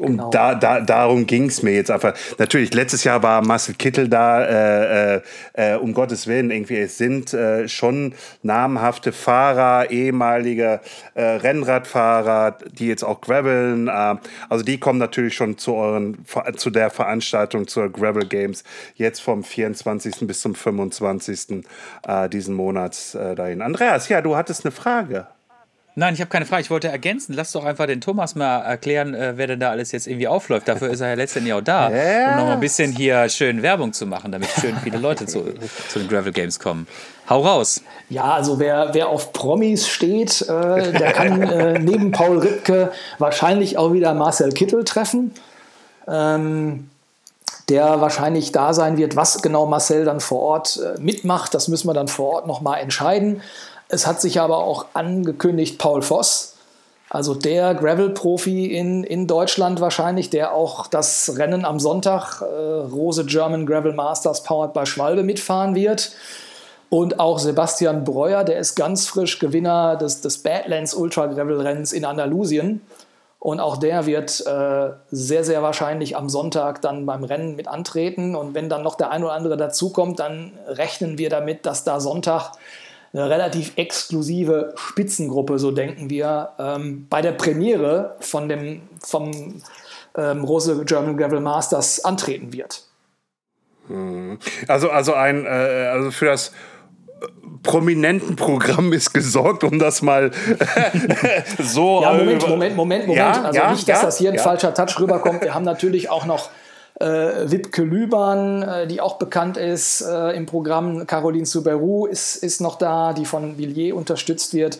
[0.00, 0.30] um genau.
[0.30, 2.14] da, da, darum ging es mir jetzt einfach.
[2.38, 5.20] Natürlich, letztes Jahr war Marcel Kittel da, äh, äh,
[5.52, 10.80] äh, um Gottes Willen, irgendwie, es sind äh, schon namhafte Fahrer, ehemalige
[11.14, 13.88] äh, Rennradfahrer, die jetzt auch graveln.
[13.88, 14.16] Äh,
[14.48, 16.24] also die kommen natürlich schon zu euren,
[16.56, 20.26] zu der Veranstaltung, zur Gravel Games, jetzt vom 24.
[20.26, 21.62] bis zum 25.
[22.32, 23.62] diesen Monats dahin.
[23.62, 25.26] Andreas, ja, du hattest eine Frage.
[25.96, 26.62] Nein, ich habe keine Frage.
[26.62, 27.34] Ich wollte ergänzen.
[27.34, 30.68] Lass doch einfach den Thomas mal erklären, äh, wer denn da alles jetzt irgendwie aufläuft.
[30.68, 32.30] Dafür ist er ja letztendlich auch da, ja.
[32.30, 35.44] um noch mal ein bisschen hier schön Werbung zu machen, damit schön viele Leute zu,
[35.88, 36.86] zu den Gravel Games kommen.
[37.28, 37.82] Hau raus.
[38.08, 43.76] Ja, also wer, wer auf Promis steht, äh, der kann äh, neben Paul Ripke wahrscheinlich
[43.76, 45.32] auch wieder Marcel Kittel treffen.
[46.08, 46.88] Ähm,
[47.68, 51.54] der wahrscheinlich da sein wird, was genau Marcel dann vor Ort äh, mitmacht.
[51.54, 53.42] Das müssen wir dann vor Ort nochmal entscheiden.
[53.90, 56.54] Es hat sich aber auch angekündigt, Paul Voss,
[57.08, 63.24] also der Gravel-Profi in, in Deutschland wahrscheinlich, der auch das Rennen am Sonntag, äh, Rose
[63.24, 66.12] German Gravel Masters powered by Schwalbe, mitfahren wird.
[66.88, 71.92] Und auch Sebastian Breuer, der ist ganz frisch Gewinner des, des Badlands Ultra Gravel Rennens
[71.92, 72.80] in Andalusien.
[73.40, 78.36] Und auch der wird äh, sehr, sehr wahrscheinlich am Sonntag dann beim Rennen mit antreten.
[78.36, 81.98] Und wenn dann noch der ein oder andere dazukommt, dann rechnen wir damit, dass da
[81.98, 82.52] Sonntag
[83.12, 89.62] eine relativ exklusive Spitzengruppe, so denken wir, ähm, bei der Premiere von dem, vom
[90.16, 92.84] ähm, Rose German Gravel Masters antreten wird.
[93.88, 94.38] Hm.
[94.68, 96.52] Also, also, ein, äh, also für das
[97.62, 100.30] prominenten Programm ist gesorgt, um das mal
[101.58, 102.02] so.
[102.02, 103.16] Ja, Moment, Moment, Moment, Moment.
[103.16, 105.42] Ja, also ja, nicht, dass ja, das hier ein falscher Touch rüberkommt.
[105.42, 106.50] Wir haben natürlich auch noch
[107.00, 111.06] äh, Wipke Lübern, äh, die auch bekannt ist äh, im Programm.
[111.06, 114.78] Caroline Souberou ist, ist noch da, die von Villiers unterstützt wird.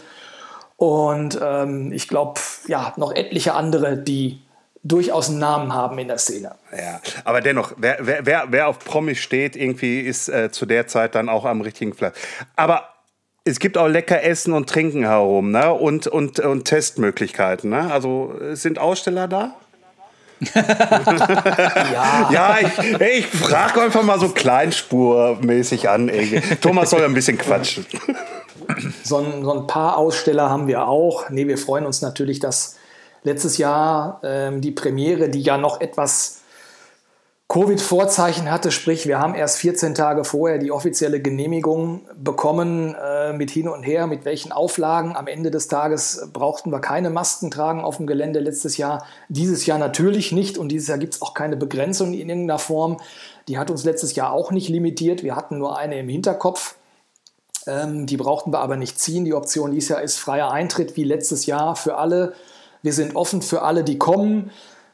[0.77, 4.41] Und ähm, ich glaube, ja, noch etliche andere, die
[4.83, 6.55] durchaus einen Namen haben in der Szene.
[6.77, 11.15] Ja, aber dennoch, wer, wer, wer auf Promis steht, irgendwie ist äh, zu der Zeit
[11.15, 12.17] dann auch am richtigen Platz.
[12.57, 12.89] Aber
[13.45, 15.73] es gibt auch lecker Essen und Trinken herum ne?
[15.73, 17.71] und, und, und Testmöglichkeiten.
[17.71, 17.93] Ne?
[17.93, 19.55] Also sind Aussteller da?
[20.55, 26.09] Ja, ja ich, ich frage einfach mal so kleinspurmäßig an.
[26.09, 26.43] Ey.
[26.61, 27.87] Thomas soll ein bisschen quatschen.
[29.03, 31.29] So ein, so ein, paar Aussteller haben wir auch.
[31.31, 32.77] Nee, wir freuen uns natürlich, dass
[33.25, 36.40] letztes Jahr ähm, die Premiere, die ja noch etwas
[37.51, 43.51] Covid-Vorzeichen hatte, sprich wir haben erst 14 Tage vorher die offizielle Genehmigung bekommen äh, mit
[43.51, 45.17] hin und her, mit welchen Auflagen.
[45.17, 49.05] Am Ende des Tages brauchten wir keine Masken tragen auf dem Gelände letztes Jahr.
[49.29, 52.99] Dieses Jahr natürlich nicht und dieses Jahr gibt es auch keine Begrenzung in irgendeiner Form.
[53.49, 55.25] Die hat uns letztes Jahr auch nicht limitiert.
[55.25, 56.77] Wir hatten nur eine im Hinterkopf.
[57.67, 59.25] Ähm, die brauchten wir aber nicht ziehen.
[59.25, 62.33] Die Option dieses Jahr ist freier Eintritt wie letztes Jahr für alle.
[62.83, 64.53] Wir sind offen für alle, die kommen.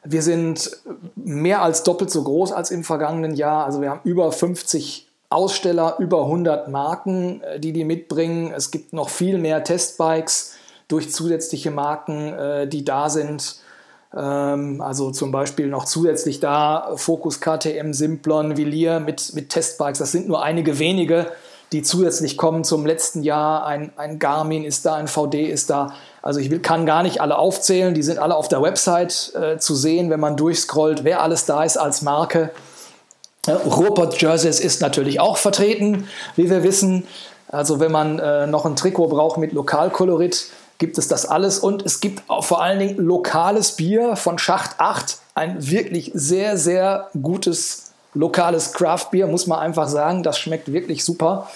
[0.08, 0.70] Wir sind
[1.14, 3.64] mehr als doppelt so groß als im vergangenen Jahr.
[3.64, 8.52] Also wir haben über 50 Aussteller, über 100 Marken, äh, die die mitbringen.
[8.54, 10.54] Es gibt noch viel mehr Testbikes
[10.88, 13.60] durch zusätzliche Marken, äh, die da sind.
[14.14, 19.98] Ähm, also zum Beispiel noch zusätzlich da Focus KTM, Simplon, Villiers mit, mit Testbikes.
[19.98, 21.32] Das sind nur einige wenige,
[21.72, 23.66] die zusätzlich kommen zum letzten Jahr.
[23.66, 25.94] Ein, ein Garmin ist da, ein VD ist da.
[26.22, 29.58] Also ich will, kann gar nicht alle aufzählen, die sind alle auf der Website äh,
[29.58, 32.50] zu sehen, wenn man durchscrollt, wer alles da ist als Marke.
[33.46, 37.06] Ja, Ruhrpott Jerseys ist natürlich auch vertreten, wie wir wissen.
[37.48, 41.58] Also wenn man äh, noch ein Trikot braucht mit Lokalkolorit, gibt es das alles.
[41.58, 45.18] Und es gibt vor allen Dingen lokales Bier von Schacht 8.
[45.34, 47.85] Ein wirklich sehr, sehr gutes
[48.16, 50.22] lokales Craft-Bier, muss man einfach sagen.
[50.22, 51.48] Das schmeckt wirklich super.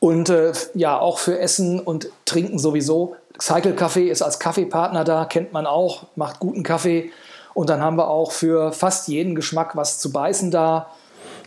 [0.00, 5.24] Und äh, ja, auch für Essen und Trinken sowieso Cycle Café ist als Kaffeepartner da,
[5.24, 7.10] kennt man auch, macht guten Kaffee.
[7.52, 10.90] Und dann haben wir auch für fast jeden Geschmack was zu beißen da.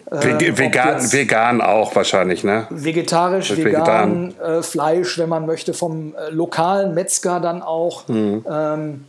[0.10, 2.66] Äh, vegan, vegan auch wahrscheinlich, ne?
[2.70, 4.60] Vegetarisch, vegan, vegan.
[4.60, 8.08] Äh, Fleisch, wenn man möchte, vom äh, lokalen Metzger dann auch.
[8.08, 8.46] Mhm.
[8.50, 9.06] Ähm,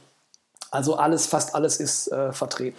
[0.70, 2.76] also alles, fast alles ist äh, vertreten.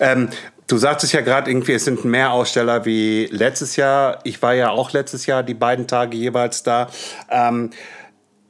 [0.00, 0.28] Ähm,
[0.70, 4.20] du sagtest ja gerade irgendwie, es sind mehr Aussteller wie letztes Jahr.
[4.24, 6.88] Ich war ja auch letztes Jahr die beiden Tage jeweils da.
[7.28, 7.70] Ähm,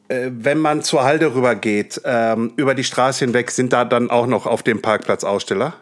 [0.09, 4.27] äh, wenn man zur Halde rübergeht, ähm, über die Straße hinweg, sind da dann auch
[4.27, 5.75] noch auf dem Parkplatz Aussteller?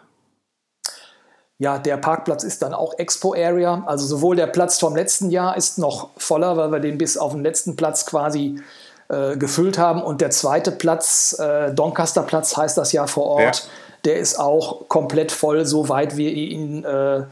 [1.57, 3.83] Ja, der Parkplatz ist dann auch Expo Area.
[3.85, 7.33] Also sowohl der Platz vom letzten Jahr ist noch voller, weil wir den bis auf
[7.33, 8.61] den letzten Platz quasi
[9.09, 10.01] äh, gefüllt haben.
[10.01, 13.69] Und der zweite Platz, äh, Doncaster Platz heißt das ja vor Ort, ja.
[14.05, 17.23] Der ist auch komplett voll, soweit wir ihn äh,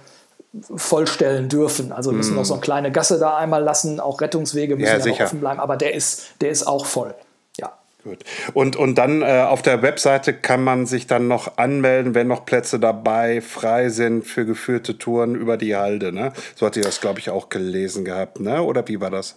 [0.76, 1.92] vollstellen dürfen.
[1.92, 2.38] Also wir müssen mm.
[2.38, 5.60] noch so eine kleine Gasse da einmal lassen, auch Rettungswege müssen ja, ja offen bleiben,
[5.60, 7.14] aber der ist, der ist auch voll.
[7.58, 7.74] Ja.
[8.04, 8.20] Gut.
[8.54, 12.46] Und, und dann äh, auf der Webseite kann man sich dann noch anmelden, wenn noch
[12.46, 16.12] Plätze dabei frei sind für geführte Touren über die Halde.
[16.12, 16.34] Ne?
[16.56, 18.62] So hat ihr das, glaube ich, auch gelesen gehabt, ne?
[18.62, 19.36] oder wie war das?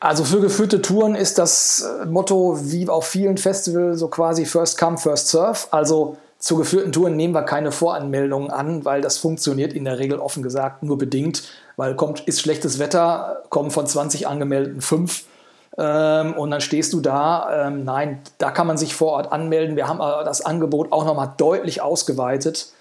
[0.00, 4.76] Also für geführte Touren ist das äh, Motto wie auf vielen Festivals so quasi First
[4.76, 5.60] Come, First Serve.
[5.70, 10.18] Also zu geführten Touren nehmen wir keine Voranmeldungen an, weil das funktioniert in der Regel
[10.18, 11.44] offen gesagt nur bedingt,
[11.76, 15.22] weil kommt, ist schlechtes Wetter, kommen von 20 angemeldeten fünf
[15.78, 17.68] ähm, und dann stehst du da.
[17.68, 19.76] Ähm, nein, da kann man sich vor Ort anmelden.
[19.76, 22.72] Wir haben das Angebot auch nochmal deutlich ausgeweitet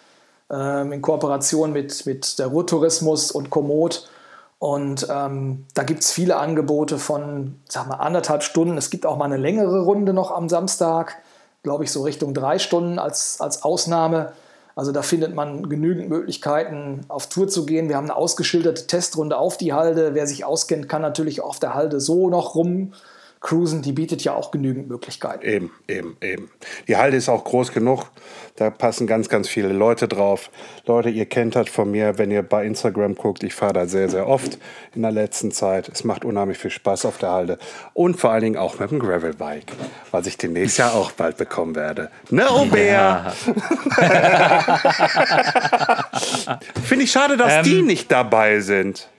[0.50, 4.10] ähm, in Kooperation mit, mit der Ruhrtourismus und Komoot.
[4.58, 8.76] Und ähm, da gibt es viele Angebote von, sag mal, anderthalb Stunden.
[8.80, 11.18] Es gibt auch mal eine längere Runde noch am Samstag
[11.64, 14.34] glaube ich, so Richtung drei Stunden als, als Ausnahme.
[14.76, 17.90] Also da findet man genügend Möglichkeiten, auf Tour zu gehen.
[17.90, 20.14] Wir haben eine ausgeschilderte Testrunde auf die Halde.
[20.14, 22.94] Wer sich auskennt, kann natürlich auf der Halde so noch rum
[23.42, 25.44] Cruisen, die bietet ja auch genügend Möglichkeiten.
[25.44, 26.52] Eben, eben, eben.
[26.88, 28.12] Die Halde ist auch groß genug.
[28.56, 30.52] Da passen ganz, ganz viele Leute drauf.
[30.86, 33.42] Leute, ihr kennt das von mir, wenn ihr bei Instagram guckt.
[33.42, 34.60] Ich fahre da sehr, sehr oft
[34.94, 35.90] in der letzten Zeit.
[35.90, 37.58] Es macht unheimlich viel Spaß auf der Halde.
[37.94, 39.72] Und vor allen Dingen auch mit dem Gravelbike,
[40.12, 42.12] was ich demnächst ja auch bald bekommen werde.
[42.30, 42.92] Ne, Aubert?
[42.92, 43.34] Ja.
[46.84, 49.10] Finde ich schade, dass ähm, die nicht dabei sind.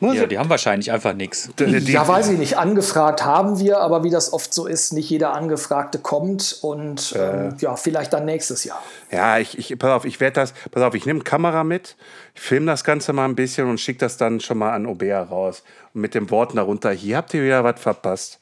[0.00, 1.50] Muss ja, die haben wahrscheinlich einfach nichts.
[1.58, 2.56] Ja, weiß ich nicht.
[2.56, 7.48] Angefragt haben wir, aber wie das oft so ist, nicht jeder Angefragte kommt und äh.
[7.48, 8.82] ähm, ja, vielleicht dann nächstes Jahr.
[9.10, 11.96] Ja, ich, ich pass auf, ich werde das, pass auf, ich nehme Kamera mit,
[12.34, 15.22] ich filme das Ganze mal ein bisschen und schicke das dann schon mal an Obea
[15.22, 15.62] raus.
[15.94, 18.40] Und mit den Worten darunter, hier habt ihr wieder was verpasst.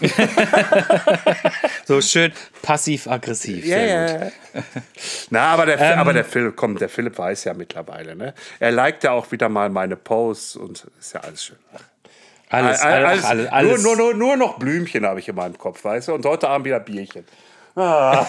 [1.84, 3.64] so schön passiv-aggressiv.
[3.64, 4.30] Yeah.
[5.30, 8.34] Na, aber der, ähm, aber der Philipp, komm, der Philipp weiß ja mittlerweile, ne?
[8.60, 11.56] Er liked ja auch wieder mal meine Posts und ist ja alles schön.
[12.50, 13.82] Alles, alles, alles, alles.
[13.82, 16.14] Nur, nur, nur, nur noch Blümchen habe ich in meinem Kopf, weißt du?
[16.14, 17.24] Und heute Abend wieder Bierchen.
[17.76, 18.24] Ah.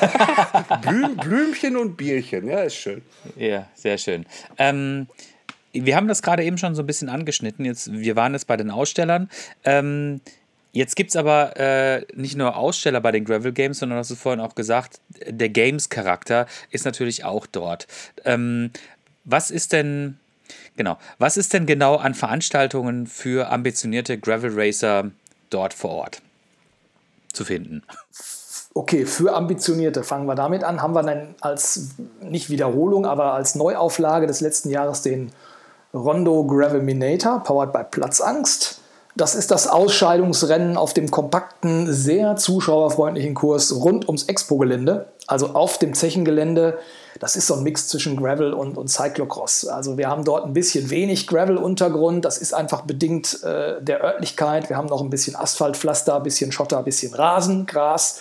[0.82, 3.02] Blüm, Blümchen und Bierchen, ja, ist schön.
[3.36, 4.26] Ja, sehr schön.
[4.58, 5.08] Ähm,
[5.72, 7.66] wir haben das gerade eben schon so ein bisschen angeschnitten.
[7.66, 9.30] Jetzt, wir waren jetzt bei den Ausstellern.
[9.64, 10.22] Ähm,
[10.76, 14.16] Jetzt gibt es aber äh, nicht nur Aussteller bei den Gravel Games, sondern hast du
[14.16, 17.88] vorhin auch gesagt, der Games-Charakter ist natürlich auch dort.
[18.26, 18.72] Ähm,
[19.24, 20.20] was ist denn,
[20.76, 25.12] genau, was ist denn genau an Veranstaltungen für ambitionierte Gravel Racer
[25.50, 26.22] dort vor Ort
[27.32, 27.82] zu finden?
[28.76, 33.56] Okay, für Ambitionierte, fangen wir damit an, haben wir dann als, nicht Wiederholung, aber als
[33.56, 35.32] Neuauflage des letzten Jahres den
[35.94, 38.82] Rondo Gravelminator, powered by Platzangst.
[39.16, 45.78] Das ist das Ausscheidungsrennen auf dem kompakten, sehr zuschauerfreundlichen Kurs rund ums Expo-Gelände, also auf
[45.78, 46.78] dem Zechengelände.
[47.22, 49.68] Das ist so ein Mix zwischen Gravel und, und Cyclocross.
[49.68, 52.26] Also wir haben dort ein bisschen wenig Gravel-Untergrund.
[52.26, 54.68] Das ist einfach bedingt äh, der Örtlichkeit.
[54.68, 58.20] Wir haben noch ein bisschen Asphaltpflaster, ein bisschen Schotter, ein bisschen Rasen, Gras.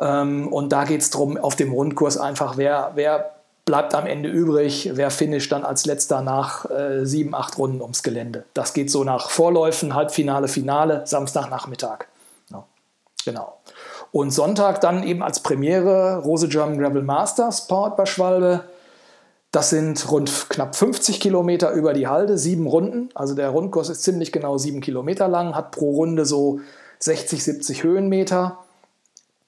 [0.00, 4.28] Ähm, und da geht es darum, auf dem Rundkurs einfach, wer, wer bleibt am Ende
[4.28, 8.44] übrig, wer finisht dann als letzter nach äh, sieben, acht Runden ums Gelände.
[8.54, 12.06] Das geht so nach Vorläufen, Halbfinale, Finale, Samstagnachmittag.
[12.50, 12.64] Ja,
[13.24, 13.58] genau.
[14.12, 18.64] Und Sonntag dann eben als Premiere Rose German Gravel Masters, powered bei Schwalbe.
[19.50, 23.08] Das sind rund knapp 50 Kilometer über die Halde, sieben Runden.
[23.14, 26.60] Also der Rundkurs ist ziemlich genau sieben Kilometer lang, hat pro Runde so
[27.00, 28.58] 60, 70 Höhenmeter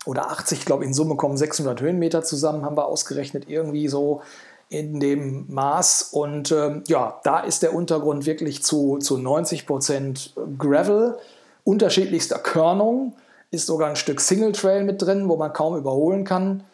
[0.09, 4.23] oder 80, ich glaube in Summe kommen 600 Höhenmeter zusammen, haben wir ausgerechnet, irgendwie so
[4.71, 6.11] in dem Maß.
[6.13, 11.19] Und ähm, ja, da ist der Untergrund wirklich zu, zu 90 Prozent Gravel,
[11.63, 13.17] unterschiedlichster Körnung,
[13.51, 16.65] ist sogar ein Stück Single Trail mit drin, wo man kaum überholen kann.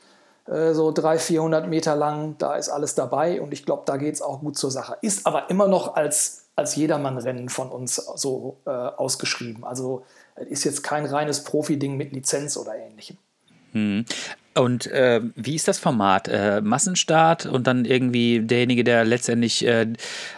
[0.47, 4.15] Äh, so 300, 400 Meter lang, da ist alles dabei und ich glaube, da geht
[4.15, 4.97] es auch gut zur Sache.
[5.01, 9.65] Ist aber immer noch als, als Jedermann-Rennen von uns so äh, ausgeschrieben.
[9.65, 10.05] Also
[10.37, 13.19] ist jetzt kein reines Profi-Ding mit Lizenz oder ähnlichem.
[13.75, 14.05] Hm.
[14.57, 16.29] Und äh, wie ist das Format?
[16.29, 19.89] Äh, Massenstart und dann irgendwie derjenige, der letztendlich äh,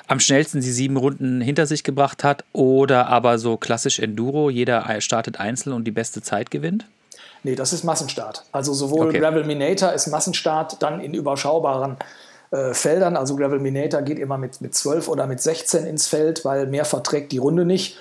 [0.08, 5.00] am schnellsten die sieben Runden hinter sich gebracht hat oder aber so klassisch Enduro, jeder
[5.02, 6.86] startet einzeln und die beste Zeit gewinnt?
[7.42, 8.44] Nee, das ist Massenstart.
[8.52, 9.20] Also sowohl okay.
[9.20, 11.96] Gravel Minator ist Massenstart dann in überschaubaren
[12.50, 13.16] äh, Feldern.
[13.16, 16.86] Also Gravel Minator geht immer mit, mit 12 oder mit 16 ins Feld, weil mehr
[16.86, 17.98] verträgt die Runde nicht.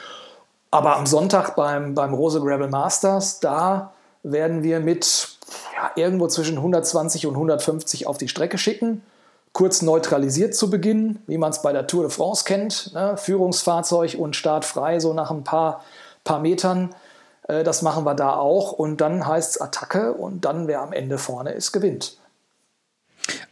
[0.71, 3.93] Aber am Sonntag beim, beim Rose Gravel Masters, da
[4.25, 5.38] werden wir mit
[5.75, 9.03] ja, irgendwo zwischen 120 und 150 auf die Strecke schicken.
[9.53, 12.93] Kurz neutralisiert zu Beginn, wie man es bei der Tour de France kennt.
[12.93, 13.15] Ne?
[13.17, 15.83] Führungsfahrzeug und Start frei, so nach ein paar,
[16.23, 16.93] paar Metern.
[17.47, 18.73] Äh, das machen wir da auch.
[18.73, 22.17] Und dann heißt es Attacke und dann, wer am Ende vorne ist, gewinnt.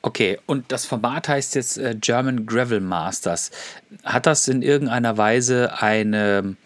[0.01, 3.51] Okay, und das Format heißt jetzt äh, German Gravel Masters.
[4.03, 6.57] Hat das in irgendeiner Weise eine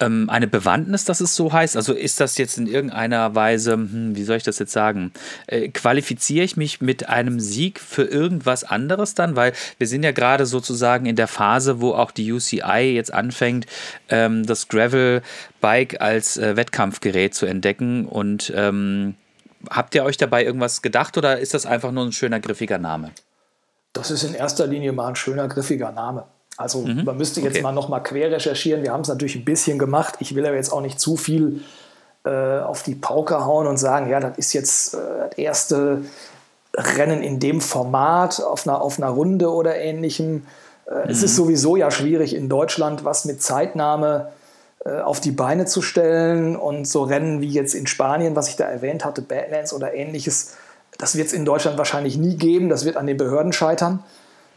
[0.00, 1.76] ähm, eine Bewandtnis, dass es so heißt?
[1.76, 5.12] Also ist das jetzt in irgendeiner Weise, hm, wie soll ich das jetzt sagen,
[5.46, 9.36] äh, qualifiziere ich mich mit einem Sieg für irgendwas anderes dann?
[9.36, 13.66] Weil wir sind ja gerade sozusagen in der Phase, wo auch die UCI jetzt anfängt,
[14.08, 19.14] ähm, das Gravel-Bike als äh, Wettkampfgerät zu entdecken und ähm,
[19.68, 23.10] Habt ihr euch dabei irgendwas gedacht oder ist das einfach nur ein schöner, griffiger Name?
[23.92, 26.24] Das ist in erster Linie mal ein schöner, griffiger Name.
[26.60, 27.04] Also mhm.
[27.04, 27.62] man müsste jetzt okay.
[27.62, 28.82] mal noch mal quer recherchieren.
[28.82, 30.16] Wir haben es natürlich ein bisschen gemacht.
[30.20, 31.62] Ich will aber jetzt auch nicht zu viel
[32.24, 36.02] äh, auf die Pauke hauen und sagen, ja, das ist jetzt äh, das erste
[36.76, 40.46] Rennen in dem Format auf einer, auf einer Runde oder ähnlichem.
[40.86, 41.10] Äh, mhm.
[41.10, 41.44] Es ist mhm.
[41.44, 44.32] sowieso ja schwierig in Deutschland, was mit Zeitnahme
[44.84, 48.56] äh, auf die Beine zu stellen und so Rennen wie jetzt in Spanien, was ich
[48.56, 50.56] da erwähnt hatte, Badlands oder ähnliches,
[50.98, 52.68] das wird es in Deutschland wahrscheinlich nie geben.
[52.68, 54.04] Das wird an den Behörden scheitern.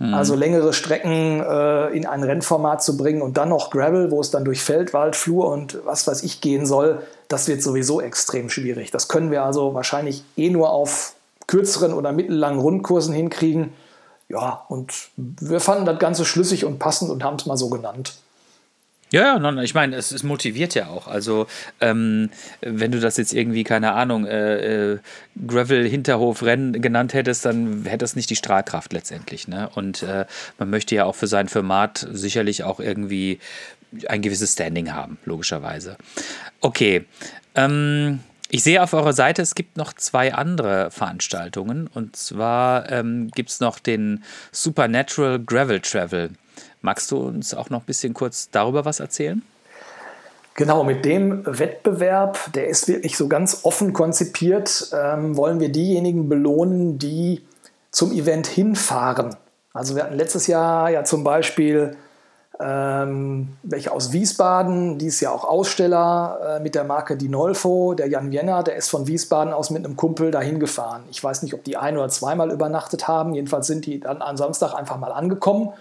[0.04, 0.14] Mhm.
[0.14, 4.32] Also längere Strecken äh, in ein Rennformat zu bringen und dann noch Gravel, wo es
[4.32, 8.50] dann durch Feld, Wald, Flur und was weiß ich gehen soll, das wird sowieso extrem
[8.50, 8.92] schwierig.
[8.92, 11.14] Das können wir also wahrscheinlich eh nur auf
[11.48, 13.72] kürzeren oder mittellangen Rundkursen hinkriegen.
[14.28, 18.16] Ja, und wir fanden das Ganze schlüssig und passend und haben es mal so genannt.
[19.14, 21.08] Ja, ja, ich meine, es, es motiviert ja auch.
[21.08, 21.46] Also,
[21.80, 25.00] ähm, wenn du das jetzt irgendwie, keine Ahnung, äh, äh,
[25.46, 29.48] Gravel-Hinterhof-Rennen genannt hättest, dann hätte das nicht die Strahlkraft letztendlich.
[29.48, 29.70] Ne?
[29.76, 30.26] Und äh,
[30.58, 33.38] man möchte ja auch für sein Format sicherlich auch irgendwie
[34.08, 35.96] ein gewisses Standing haben, logischerweise.
[36.60, 37.06] Okay.
[37.54, 41.90] Ähm, ich sehe auf eurer Seite, es gibt noch zwei andere Veranstaltungen.
[41.94, 46.32] Und zwar ähm, gibt es noch den Supernatural Gravel Travel.
[46.82, 49.42] Magst du uns auch noch ein bisschen kurz darüber was erzählen?
[50.56, 56.30] Genau, mit dem Wettbewerb, der ist wirklich so ganz offen konzipiert, ähm, wollen wir diejenigen
[56.30, 57.42] belohnen, die
[57.90, 59.36] zum Event hinfahren.
[59.74, 61.98] Also wir hatten letztes Jahr ja zum Beispiel
[62.60, 68.08] ähm, welche aus Wiesbaden, die ist ja auch Aussteller äh, mit der Marke Dinolfo, der
[68.08, 71.04] Jan Vienna, der ist von Wiesbaden aus mit einem Kumpel dahin gefahren.
[71.10, 74.38] Ich weiß nicht, ob die ein oder zweimal übernachtet haben, jedenfalls sind die dann am
[74.38, 75.74] Samstag einfach mal angekommen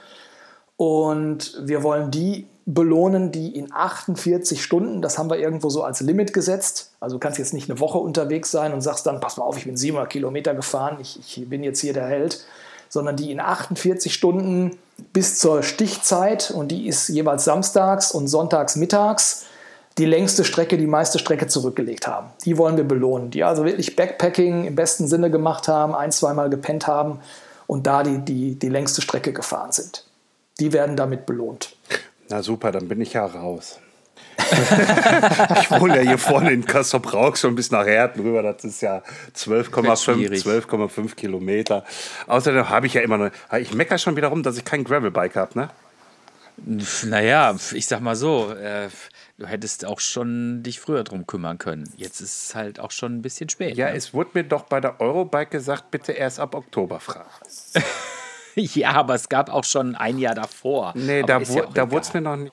[0.76, 6.00] und wir wollen die belohnen, die in 48 Stunden, das haben wir irgendwo so als
[6.00, 6.92] Limit gesetzt.
[7.00, 9.58] Also du kannst jetzt nicht eine Woche unterwegs sein und sagst dann, pass mal auf,
[9.58, 12.44] ich bin 700 Kilometer gefahren, ich, ich bin jetzt hier der Held,
[12.92, 14.76] sondern die in 48 Stunden
[15.14, 19.46] bis zur Stichzeit und die ist jeweils samstags und sonntags mittags
[19.96, 22.28] die längste Strecke, die meiste Strecke zurückgelegt haben.
[22.44, 26.50] Die wollen wir belohnen, die also wirklich Backpacking im besten Sinne gemacht haben, ein, zweimal
[26.50, 27.20] gepennt haben
[27.66, 30.04] und da die, die, die längste Strecke gefahren sind.
[30.60, 31.74] Die werden damit belohnt.
[32.28, 33.80] Na super, dann bin ich ja raus.
[35.60, 38.42] ich wohne ja hier vorne in Kassop Rauch schon bis nach Herten rüber.
[38.42, 39.02] Das ist ja
[39.36, 41.84] 12,5 12,5 Kilometer.
[42.26, 43.30] Außerdem habe ich ja immer noch.
[43.58, 45.70] Ich meckere schon wieder rum, dass ich kein Gravelbike habe, ne?
[47.04, 48.88] Naja, ich sag mal so, äh,
[49.38, 51.90] du hättest auch schon dich früher drum kümmern können.
[51.96, 53.76] Jetzt ist es halt auch schon ein bisschen spät.
[53.76, 53.96] Ja, ne?
[53.96, 57.30] es wurde mir doch bei der Eurobike gesagt, bitte erst ab Oktober fragen.
[58.54, 60.92] ja, aber es gab auch schon ein Jahr davor.
[60.94, 62.52] Nee, aber da, wu ja da wurde es mir noch nicht.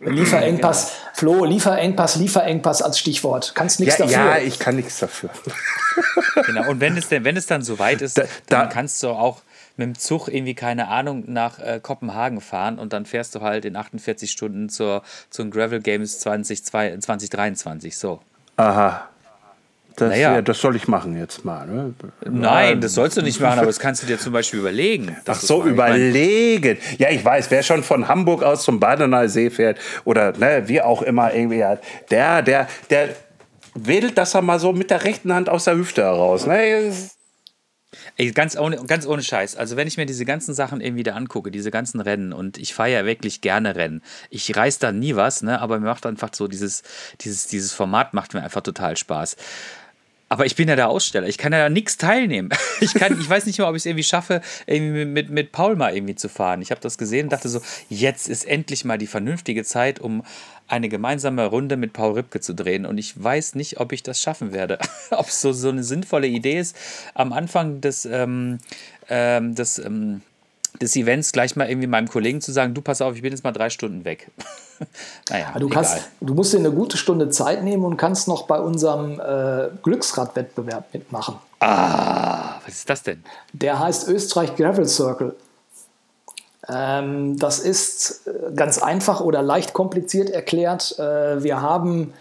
[0.00, 3.52] Lieferengpass, Flo, Lieferengpass, Lieferengpass als Stichwort.
[3.54, 4.24] Kannst nichts Ja, dafür.
[4.24, 5.30] ja, ich kann nichts dafür.
[6.46, 6.68] Genau.
[6.68, 9.42] Und wenn es, denn, wenn es dann soweit ist, Da- dann da- kannst du auch
[9.76, 13.64] mit dem Zug irgendwie, keine Ahnung, nach äh, Kopenhagen fahren und dann fährst du halt
[13.64, 17.96] in 48 Stunden zur, zum Gravel Games 20, 2023.
[17.96, 18.20] So.
[18.56, 19.08] Aha.
[19.96, 20.34] Das, Naja.
[20.34, 21.66] ja, das soll ich machen jetzt mal.
[21.66, 21.94] Ne?
[22.28, 25.16] Nein, das sollst du nicht machen, aber das kannst du dir zum Beispiel überlegen.
[25.26, 26.78] Ach so, mal- ich mein, überlegen.
[26.98, 30.80] Ja, ich weiß, wer schon von Hamburg aus zum Badener See fährt oder ne, wie
[30.82, 31.80] auch immer irgendwie hat,
[32.10, 33.10] der, der, der
[33.74, 36.46] wedelt das er mal so mit der rechten Hand aus der Hüfte heraus.
[36.46, 36.92] Ne?
[38.16, 39.56] Ey, ganz ohne, ganz ohne Scheiß.
[39.56, 42.74] Also wenn ich mir diese ganzen Sachen irgendwie da angucke, diese ganzen Rennen und ich
[42.74, 44.02] fahre ja wirklich gerne Rennen.
[44.30, 45.60] Ich reiß da nie was, ne?
[45.60, 46.82] aber mir macht einfach so dieses,
[47.20, 49.36] dieses, dieses Format macht mir einfach total Spaß.
[50.34, 51.28] Aber ich bin ja der Aussteller.
[51.28, 52.48] Ich kann ja da nichts teilnehmen.
[52.80, 55.76] Ich, kann, ich weiß nicht mal, ob ich es irgendwie schaffe, irgendwie mit, mit Paul
[55.76, 56.60] mal irgendwie zu fahren.
[56.60, 60.24] Ich habe das gesehen und dachte so, jetzt ist endlich mal die vernünftige Zeit, um
[60.66, 62.84] eine gemeinsame Runde mit Paul Ripke zu drehen.
[62.84, 64.80] Und ich weiß nicht, ob ich das schaffen werde.
[65.12, 66.76] ob es so, so eine sinnvolle Idee ist,
[67.14, 68.58] am Anfang des, ähm,
[69.08, 70.20] ähm, des, ähm,
[70.80, 73.44] des Events gleich mal irgendwie meinem Kollegen zu sagen, du pass auf, ich bin jetzt
[73.44, 74.30] mal drei Stunden weg.
[75.30, 75.84] naja, Du, egal.
[75.84, 79.68] kannst, du musst dir eine gute Stunde Zeit nehmen und kannst noch bei unserem äh,
[79.82, 81.36] Glücksradwettbewerb mitmachen.
[81.60, 83.22] Ah, was ist das denn?
[83.52, 85.36] Der heißt Österreich Gravel Circle.
[86.68, 90.98] Ähm, das ist äh, ganz einfach oder leicht kompliziert erklärt.
[90.98, 92.12] Äh, wir, haben,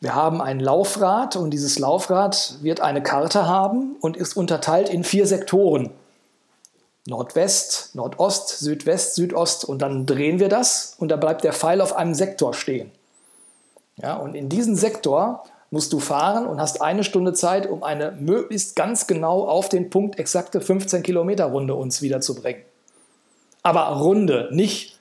[0.00, 5.04] wir haben ein Laufrad und dieses Laufrad wird eine Karte haben und ist unterteilt in
[5.04, 5.90] vier Sektoren.
[7.08, 11.96] Nordwest, Nordost, Südwest, Südost und dann drehen wir das und da bleibt der Pfeil auf
[11.96, 12.90] einem Sektor stehen.
[13.96, 18.12] Ja, und in diesen Sektor musst du fahren und hast eine Stunde Zeit, um eine
[18.12, 22.62] möglichst ganz genau auf den Punkt exakte 15 Kilometer Runde uns wiederzubringen.
[23.62, 24.98] Aber Runde, nicht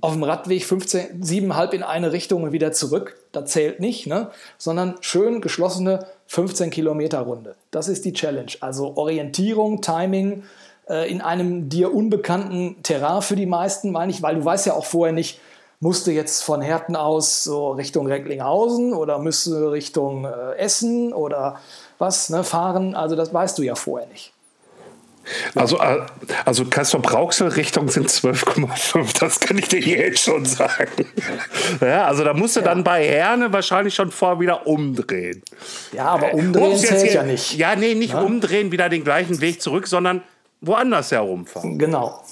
[0.00, 4.30] auf dem Radweg 15, 7,5 in eine Richtung und wieder zurück, das zählt nicht, ne?
[4.56, 7.56] sondern schön geschlossene 15 Kilometer Runde.
[7.70, 8.52] Das ist die Challenge.
[8.60, 10.44] Also Orientierung, Timing
[10.90, 14.74] äh, in einem dir unbekannten Terrain für die meisten, meine ich, weil du weißt ja
[14.74, 15.40] auch vorher nicht,
[15.78, 21.58] musste jetzt von Herten aus so Richtung Recklinghausen oder müsste Richtung äh, Essen oder
[21.98, 22.94] was ne, fahren.
[22.94, 24.32] Also das weißt du ja vorher nicht.
[25.54, 26.00] Also, äh,
[26.44, 31.06] also Kassel-Brauxel-Richtung sind 12,5, das kann ich dir jetzt schon sagen.
[31.80, 35.42] Ja, also da musst du dann bei Herne wahrscheinlich schon vorher wieder umdrehen.
[35.92, 37.54] Ja, aber umdrehen Ups, zählt hier- ja nicht.
[37.56, 40.22] Ja, nee, nicht umdrehen, wieder den gleichen Weg zurück, sondern
[40.60, 41.78] woanders herumfahren.
[41.78, 42.22] Genau.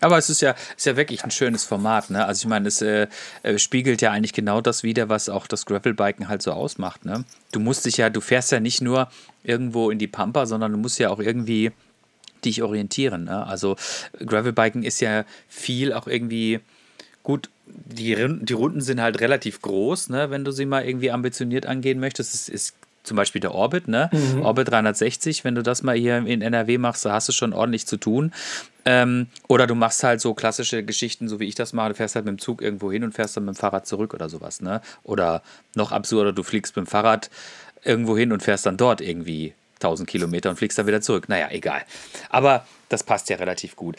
[0.00, 2.24] Aber es ist ja, ist ja wirklich ein schönes Format, ne?
[2.24, 3.08] Also ich meine, es äh,
[3.42, 7.24] äh, spiegelt ja eigentlich genau das wider, was auch das Gravelbiken halt so ausmacht, ne?
[7.50, 9.08] Du musst dich ja, du fährst ja nicht nur
[9.42, 11.72] irgendwo in die Pampa, sondern du musst ja auch irgendwie
[12.44, 13.24] dich orientieren.
[13.24, 13.46] Ne?
[13.46, 13.76] Also
[14.24, 16.60] Gravelbiken ist ja viel auch irgendwie
[17.22, 17.50] gut.
[17.66, 20.30] Die, die Runden sind halt relativ groß, ne?
[20.30, 22.34] wenn du sie mal irgendwie ambitioniert angehen möchtest.
[22.34, 22.74] Es ist
[23.08, 24.10] zum Beispiel der Orbit, ne?
[24.42, 27.86] Orbit 360, wenn du das mal hier in NRW machst, da hast du schon ordentlich
[27.86, 28.32] zu tun.
[28.84, 32.14] Ähm, oder du machst halt so klassische Geschichten, so wie ich das mache, du fährst
[32.14, 34.60] halt mit dem Zug irgendwo hin und fährst dann mit dem Fahrrad zurück oder sowas,
[34.60, 34.80] ne?
[35.02, 35.42] Oder
[35.74, 37.30] noch absurder, du fliegst mit dem Fahrrad
[37.84, 41.28] irgendwo hin und fährst dann dort irgendwie 1000 Kilometer und fliegst dann wieder zurück.
[41.28, 41.82] Naja, egal.
[42.30, 43.96] Aber das passt ja relativ gut.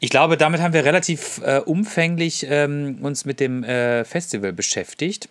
[0.00, 5.28] Ich glaube, damit haben wir relativ äh, umfänglich ähm, uns mit dem äh, Festival beschäftigt.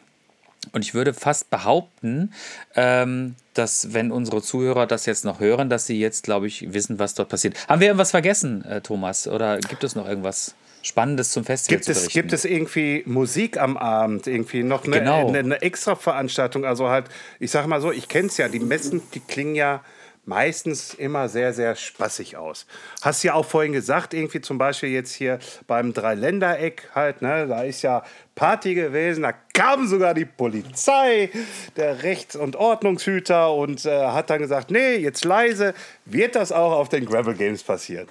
[0.72, 2.34] Und ich würde fast behaupten,
[2.76, 7.00] ähm, dass wenn unsere Zuhörer das jetzt noch hören, dass sie jetzt, glaube ich, wissen,
[7.00, 7.68] was dort passiert.
[7.68, 9.28] Haben wir irgendwas vergessen, äh, Thomas?
[9.28, 13.58] Oder gibt es noch irgendwas Spannendes zum Festival Gibt zu es, gibt es irgendwie Musik
[13.58, 15.28] am Abend, irgendwie noch eine, Genau.
[15.28, 16.66] eine, eine extra Veranstaltung?
[16.66, 17.06] Also halt,
[17.40, 19.82] ich sage mal so, ich kenne es ja, die Messen, die klingen ja
[20.26, 22.66] meistens immer sehr, sehr spaßig aus.
[23.02, 27.64] Hast ja auch vorhin gesagt, irgendwie zum Beispiel jetzt hier beim Dreiländereck halt, ne, da
[27.64, 28.04] ist ja
[28.36, 31.30] Party gewesen, da kam sogar die Polizei,
[31.76, 35.74] der Rechts- und Ordnungshüter und äh, hat dann gesagt, nee, jetzt leise,
[36.06, 38.08] wird das auch auf den Gravel Games passieren?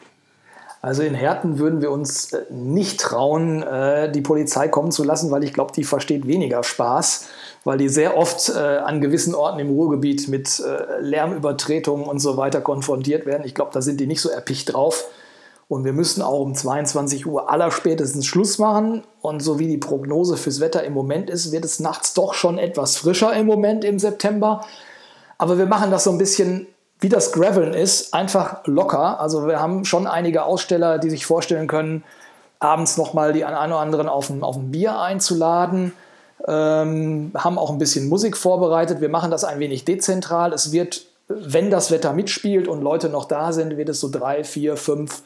[0.82, 5.30] Also in Herten würden wir uns äh, nicht trauen, äh, die Polizei kommen zu lassen,
[5.30, 7.28] weil ich glaube, die versteht weniger Spaß,
[7.64, 10.62] weil die sehr oft äh, an gewissen Orten im Ruhrgebiet mit
[11.00, 13.44] Lärmübertretungen und so weiter konfrontiert werden.
[13.44, 15.08] Ich glaube, da sind die nicht so erpicht drauf.
[15.68, 19.04] Und wir müssen auch um 22 Uhr allerspätestens Schluss machen.
[19.22, 22.58] Und so wie die Prognose fürs Wetter im Moment ist, wird es nachts doch schon
[22.58, 24.66] etwas frischer im Moment im September.
[25.38, 26.66] Aber wir machen das so ein bisschen
[27.00, 29.18] wie das Graveln ist, einfach locker.
[29.18, 32.04] Also wir haben schon einige Aussteller, die sich vorstellen können,
[32.60, 35.94] abends nochmal die einen oder anderen auf ein, auf ein Bier einzuladen.
[36.46, 39.00] Ähm, haben auch ein bisschen Musik vorbereitet.
[39.00, 40.52] Wir machen das ein wenig dezentral.
[40.52, 44.44] Es wird, wenn das Wetter mitspielt und Leute noch da sind, wird es so drei,
[44.44, 45.22] vier, fünf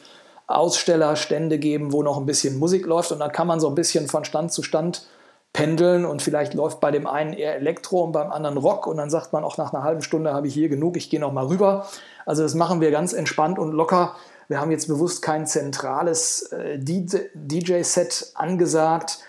[0.47, 3.11] Ausstellerstände geben, wo noch ein bisschen Musik läuft.
[3.11, 5.07] Und dann kann man so ein bisschen von Stand zu Stand
[5.53, 9.09] pendeln und vielleicht läuft bei dem einen eher Elektro und beim anderen Rock und dann
[9.09, 11.47] sagt man auch nach einer halben Stunde habe ich hier genug, ich gehe noch mal
[11.47, 11.87] rüber.
[12.27, 14.15] Also das machen wir ganz entspannt und locker.
[14.49, 19.19] Wir haben jetzt bewusst kein zentrales äh, DJ-Set angesagt.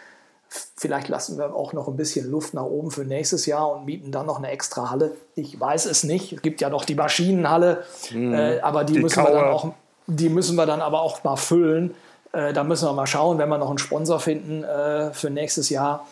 [0.48, 4.12] Vielleicht lassen wir auch noch ein bisschen Luft nach oben für nächstes Jahr und mieten
[4.12, 5.12] dann noch eine extra Halle.
[5.34, 6.32] Ich weiß es nicht.
[6.32, 8.32] Es gibt ja noch die Maschinenhalle, mhm.
[8.32, 9.72] äh, aber die, die müssen wir dann auch,
[10.06, 11.94] die müssen wir dann aber auch mal füllen.
[12.32, 15.68] Äh, da müssen wir mal schauen, wenn wir noch einen Sponsor finden äh, für nächstes
[15.68, 16.06] Jahr.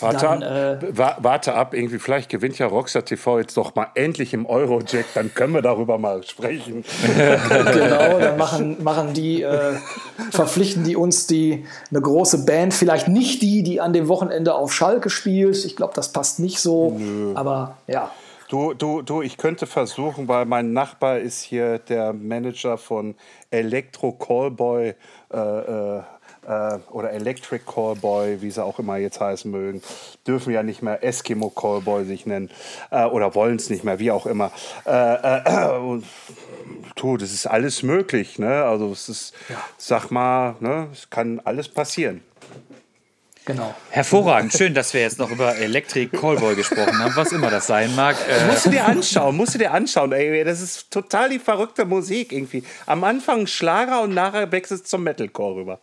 [0.00, 0.78] Warte, dann, äh,
[1.18, 5.34] warte ab, irgendwie, vielleicht gewinnt ja Rockstar TV jetzt doch mal endlich im Eurojack, dann
[5.34, 6.84] können wir darüber mal sprechen.
[7.16, 9.74] genau, dann machen, machen die, äh,
[10.30, 14.72] verpflichten die uns die, eine große Band, vielleicht nicht die, die an dem Wochenende auf
[14.72, 15.64] Schalke spielt.
[15.64, 17.32] Ich glaube, das passt nicht so, Nö.
[17.34, 18.10] aber ja.
[18.48, 23.14] Du, du, du, ich könnte versuchen, weil mein Nachbar ist hier der Manager von
[23.52, 24.94] Electro Callboy
[25.32, 25.98] äh,
[26.50, 29.82] äh, äh, oder Electric Callboy, wie sie auch immer jetzt heißen mögen,
[30.26, 32.50] dürfen ja nicht mehr Eskimo Callboy sich nennen
[32.90, 34.50] äh, oder wollen es nicht mehr, wie auch immer.
[34.84, 36.04] Äh, und,
[36.96, 38.64] du, das ist alles möglich, ne?
[38.64, 39.56] Also es ist, ja.
[39.78, 42.22] sag mal, ne, es kann alles passieren.
[43.50, 43.74] Genau.
[43.90, 44.52] Hervorragend.
[44.52, 48.14] Schön, dass wir jetzt noch über Electric Callboy gesprochen haben, was immer das sein mag.
[48.28, 50.12] Äh musst du dir anschauen, musst du dir anschauen.
[50.12, 52.62] Ey, das ist total die verrückte Musik irgendwie.
[52.86, 55.80] Am Anfang Schlager und nachher wechselt es zum Metalcore rüber.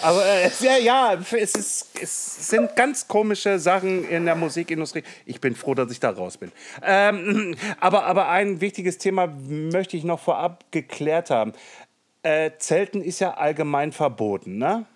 [0.00, 5.02] Aber äh, ja, ja, es, ist, es sind ganz komische Sachen in der Musikindustrie.
[5.26, 6.52] Ich bin froh, dass ich da raus bin.
[6.84, 11.52] Ähm, aber, aber ein wichtiges Thema möchte ich noch vorab geklärt haben.
[12.22, 14.86] Äh, Zelten ist ja allgemein verboten, ne?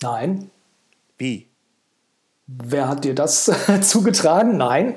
[0.00, 0.50] Nein.
[1.18, 1.48] Wie?
[2.46, 3.50] Wer hat dir das
[3.82, 4.56] zugetragen?
[4.56, 4.96] Nein.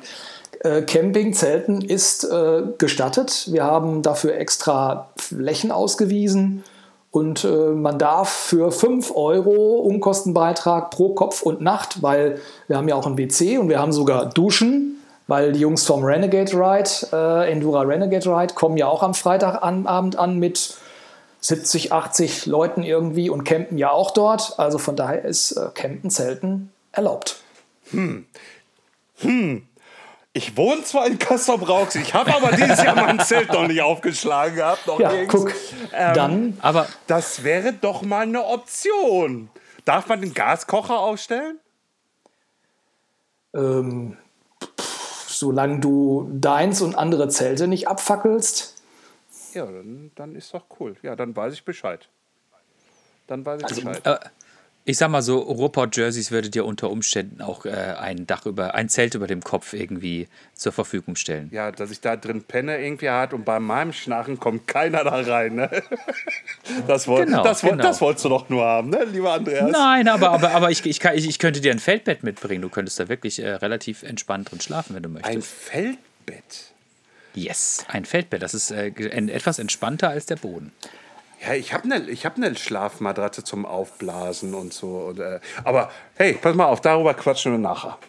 [0.61, 3.47] Äh, Camping, Zelten ist äh, gestattet.
[3.51, 6.63] Wir haben dafür extra Flächen ausgewiesen
[7.11, 12.87] und äh, man darf für 5 Euro Unkostenbeitrag pro Kopf und Nacht, weil wir haben
[12.87, 14.97] ja auch ein WC und wir haben sogar Duschen,
[15.27, 20.15] weil die Jungs vom Renegade Ride, äh, Endura Renegade Ride, kommen ja auch am Freitagabend
[20.15, 20.77] an mit
[21.47, 24.59] 70, 80 Leuten irgendwie und campen ja auch dort.
[24.59, 27.37] Also von daher ist äh, Campen, Zelten erlaubt.
[27.91, 28.25] Hm.
[29.19, 29.65] Hm.
[30.33, 34.57] Ich wohne zwar in Kassel-Brauxel, ich habe aber dieses Jahr mein Zelt noch nicht aufgeschlagen
[34.57, 34.85] gehabt.
[34.87, 35.33] Noch ja, nirgends.
[35.33, 35.53] guck,
[35.93, 36.57] ähm, dann.
[36.61, 39.49] Aber das wäre doch mal eine Option.
[39.85, 41.59] Darf man den Gaskocher aufstellen?
[43.55, 44.17] Ähm,
[45.27, 48.76] solange du deins und andere Zelte nicht abfackelst.
[49.53, 50.95] Ja, dann, dann ist doch cool.
[51.01, 52.09] Ja, dann weiß ich Bescheid.
[53.27, 54.05] Dann weiß ich also, Bescheid.
[54.05, 54.29] Äh,
[54.89, 58.87] ich sag mal so, Ruhrpott-Jerseys würdet ihr unter Umständen auch äh, ein Dach über, ein
[58.87, 61.49] Zelt über dem Kopf irgendwie zur Verfügung stellen.
[61.51, 65.19] Ja, dass ich da drin penne irgendwie hat und bei meinem Schnarchen kommt keiner da
[65.19, 65.55] rein.
[65.55, 65.69] Ne?
[66.87, 67.83] Das, woll, genau, das, genau.
[67.83, 69.71] das wolltest du doch nur haben, ne, lieber Andreas.
[69.71, 72.61] Nein, aber, aber, aber ich, ich, kann, ich, ich könnte dir ein Feldbett mitbringen.
[72.61, 75.35] Du könntest da wirklich äh, relativ entspannt drin schlafen, wenn du möchtest.
[75.35, 76.73] Ein Feldbett?
[77.37, 78.41] Yes, ein Feldbett.
[78.41, 80.71] Das ist äh, etwas entspannter als der Boden.
[81.45, 84.97] Ja, ich habe eine hab ne Schlafmatratze zum Aufblasen und so.
[85.09, 87.99] Und, äh, aber hey, pass mal auf, darüber quatschen wir nachher.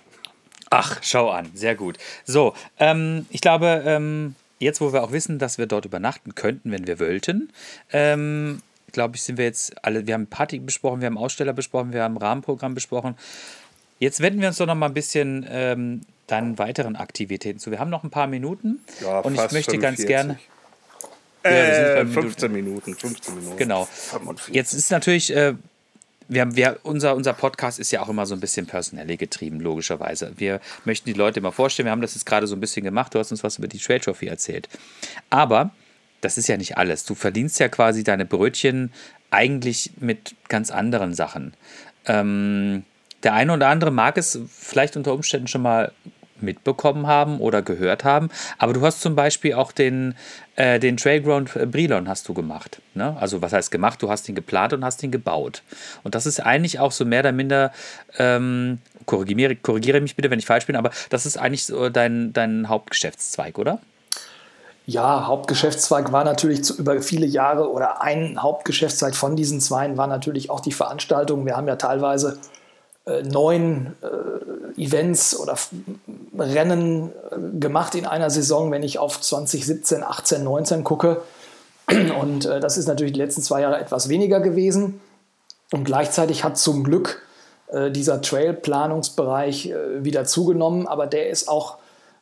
[0.70, 1.98] Ach, schau an, sehr gut.
[2.24, 6.72] So, ähm, ich glaube, ähm, jetzt wo wir auch wissen, dass wir dort übernachten könnten,
[6.72, 7.52] wenn wir wollten,
[7.92, 8.62] ähm,
[8.92, 12.02] glaube ich, sind wir jetzt alle, wir haben Party besprochen, wir haben Aussteller besprochen, wir
[12.02, 13.14] haben Rahmenprogramm besprochen.
[13.98, 15.46] Jetzt wenden wir uns doch noch mal ein bisschen
[16.28, 17.72] dann weiteren Aktivitäten zu.
[17.72, 19.80] Wir haben noch ein paar Minuten ja, und ich möchte 45.
[19.80, 20.38] ganz gerne.
[21.42, 23.56] Äh, 15 Minuten, 15 Minuten.
[23.56, 23.86] Genau.
[23.86, 24.54] 45.
[24.54, 25.54] Jetzt ist natürlich, äh,
[26.28, 29.60] wir haben, wir, unser, unser Podcast ist ja auch immer so ein bisschen personell getrieben,
[29.60, 30.32] logischerweise.
[30.36, 33.14] Wir möchten die Leute immer vorstellen, wir haben das jetzt gerade so ein bisschen gemacht,
[33.14, 34.68] du hast uns was über die Trade Trophy erzählt.
[35.30, 35.70] Aber
[36.20, 37.04] das ist ja nicht alles.
[37.04, 38.92] Du verdienst ja quasi deine Brötchen
[39.30, 41.54] eigentlich mit ganz anderen Sachen.
[42.04, 42.84] Ähm,
[43.22, 45.92] der eine oder andere mag es vielleicht unter Umständen schon mal
[46.42, 48.30] mitbekommen haben oder gehört haben.
[48.58, 50.14] Aber du hast zum Beispiel auch den,
[50.56, 52.80] äh, den Trailground Brilon hast du gemacht.
[52.94, 53.16] Ne?
[53.20, 54.02] Also was heißt gemacht?
[54.02, 55.62] Du hast ihn geplant und hast ihn gebaut.
[56.04, 57.72] Und das ist eigentlich auch so mehr oder minder,
[58.18, 62.32] ähm, korrigiere, korrigiere mich bitte, wenn ich falsch bin, aber das ist eigentlich so dein,
[62.32, 63.80] dein Hauptgeschäftszweig, oder?
[64.88, 70.06] Ja, Hauptgeschäftszweig war natürlich zu, über viele Jahre oder ein Hauptgeschäftszweig von diesen zweien war
[70.06, 71.44] natürlich auch die Veranstaltung.
[71.44, 72.57] Wir haben ja teilweise äh,
[73.22, 75.56] neun äh, Events oder
[76.38, 81.22] Rennen äh, gemacht in einer Saison, wenn ich auf 2017, 18, 19 gucke.
[82.20, 85.00] Und äh, das ist natürlich die letzten zwei Jahre etwas weniger gewesen.
[85.72, 87.22] Und gleichzeitig hat zum Glück
[87.68, 91.78] äh, dieser Trail-Planungsbereich äh, wieder zugenommen, aber der ist auch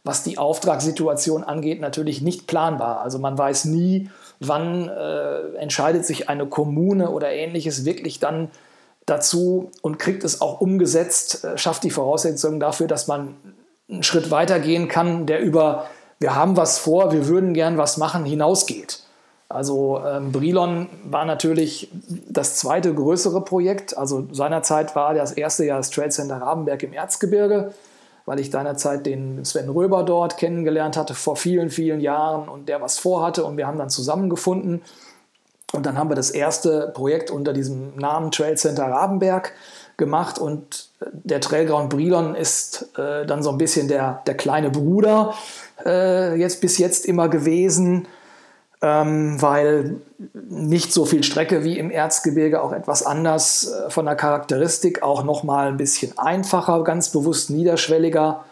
[0.06, 3.00] was die Auftragssituation angeht, natürlich nicht planbar.
[3.00, 4.08] Also man weiß nie,
[4.38, 8.48] wann äh, entscheidet sich eine Kommune oder ähnliches wirklich dann
[9.06, 13.36] dazu und kriegt es auch umgesetzt, äh, schafft die Voraussetzungen dafür, dass man
[13.88, 15.86] einen Schritt weiter gehen kann, der über
[16.18, 19.00] wir haben was vor, wir würden gern was machen, hinausgeht.
[19.48, 21.90] Also ähm, Brilon war natürlich
[22.28, 23.96] das zweite größere Projekt.
[23.96, 27.72] Also seinerzeit war das erste Jahr das Trade Center Rabenberg im Erzgebirge
[28.26, 32.82] weil ich seinerzeit den Sven Röber dort kennengelernt hatte vor vielen, vielen Jahren und der
[32.82, 34.82] was vorhatte und wir haben dann zusammengefunden.
[35.72, 39.52] Und dann haben wir das erste Projekt unter diesem Namen Trail Center Rabenberg
[39.96, 45.34] gemacht und der Trailground Brilon ist äh, dann so ein bisschen der, der kleine Bruder
[45.84, 48.06] äh, jetzt bis jetzt immer gewesen
[48.82, 49.96] ähm, weil
[50.32, 55.24] nicht so viel Strecke wie im Erzgebirge, auch etwas anders äh, von der Charakteristik, auch
[55.24, 58.44] nochmal ein bisschen einfacher, ganz bewusst niederschwelliger.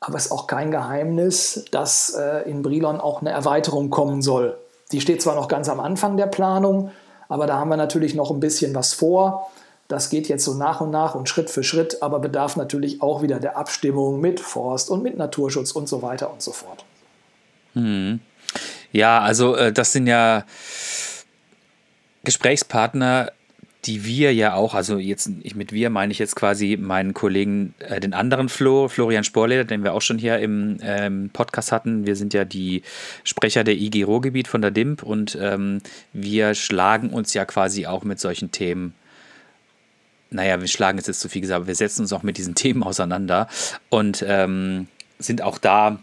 [0.00, 4.58] Aber es ist auch kein Geheimnis, dass äh, in Brilon auch eine Erweiterung kommen soll.
[4.92, 6.90] Die steht zwar noch ganz am Anfang der Planung,
[7.28, 9.50] aber da haben wir natürlich noch ein bisschen was vor.
[9.88, 13.22] Das geht jetzt so nach und nach und Schritt für Schritt, aber bedarf natürlich auch
[13.22, 16.84] wieder der Abstimmung mit Forst und mit Naturschutz und so weiter und so fort.
[17.74, 18.20] Mhm.
[18.92, 20.44] Ja, also äh, das sind ja
[22.24, 23.32] Gesprächspartner,
[23.84, 27.74] die wir ja auch, also jetzt ich mit wir meine ich jetzt quasi meinen Kollegen,
[27.78, 32.06] äh, den anderen Flo, Florian Sporleder, den wir auch schon hier im ähm, Podcast hatten.
[32.06, 32.82] Wir sind ja die
[33.24, 35.80] Sprecher der IG Ruhrgebiet von der DIMP und ähm,
[36.12, 38.94] wir schlagen uns ja quasi auch mit solchen Themen
[40.32, 42.54] naja, wir schlagen jetzt, jetzt zu viel gesagt, aber wir setzen uns auch mit diesen
[42.54, 43.48] Themen auseinander
[43.88, 44.86] und ähm,
[45.18, 45.98] sind auch da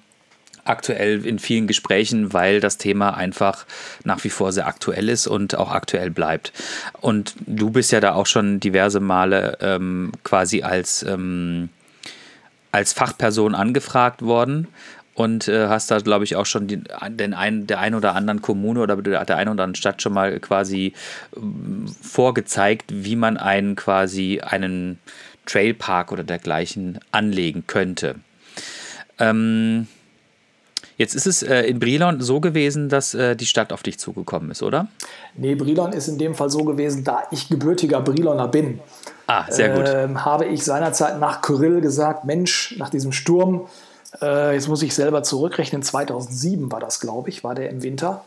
[0.69, 3.65] aktuell in vielen Gesprächen, weil das Thema einfach
[4.03, 6.53] nach wie vor sehr aktuell ist und auch aktuell bleibt.
[7.01, 11.69] Und du bist ja da auch schon diverse Male ähm, quasi als, ähm,
[12.71, 14.67] als Fachperson angefragt worden
[15.17, 18.43] und äh, hast da, glaube ich, auch schon die, den ein, der ein oder anderen
[18.43, 20.93] Kommune oder der, der einen oder anderen Stadt schon mal quasi
[21.35, 24.99] ähm, vorgezeigt, wie man einen quasi einen
[25.47, 28.15] Trailpark oder dergleichen anlegen könnte.
[29.17, 29.87] Ähm,
[30.97, 34.49] Jetzt ist es äh, in Brilon so gewesen, dass äh, die Stadt auf dich zugekommen
[34.49, 34.87] ist, oder?
[35.35, 38.79] Nee, Brilon ist in dem Fall so gewesen, da ich gebürtiger Briloner bin.
[39.27, 39.87] Ah, sehr gut.
[39.87, 43.67] Äh, habe ich seinerzeit nach Kyrill gesagt, Mensch, nach diesem Sturm,
[44.21, 48.23] äh, jetzt muss ich selber zurückrechnen, 2007 war das, glaube ich, war der im Winter.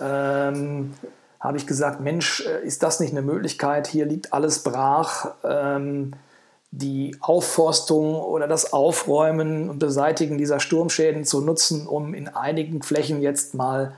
[0.00, 0.94] Ähm,
[1.38, 3.86] habe ich gesagt, Mensch, äh, ist das nicht eine Möglichkeit?
[3.86, 5.32] Hier liegt alles brach.
[5.44, 6.12] Ähm,
[6.70, 13.22] die Aufforstung oder das Aufräumen und Beseitigen dieser Sturmschäden zu nutzen, um in einigen Flächen
[13.22, 13.94] jetzt mal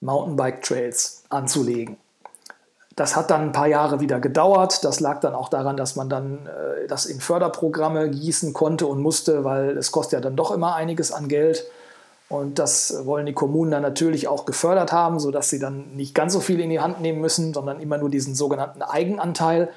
[0.00, 1.96] Mountainbike-Trails anzulegen.
[2.96, 4.84] Das hat dann ein paar Jahre wieder gedauert.
[4.84, 9.00] Das lag dann auch daran, dass man dann äh, das in Förderprogramme gießen konnte und
[9.00, 11.64] musste, weil es kostet ja dann doch immer einiges an Geld.
[12.28, 16.32] Und das wollen die Kommunen dann natürlich auch gefördert haben, sodass sie dann nicht ganz
[16.32, 19.70] so viel in die Hand nehmen müssen, sondern immer nur diesen sogenannten Eigenanteil.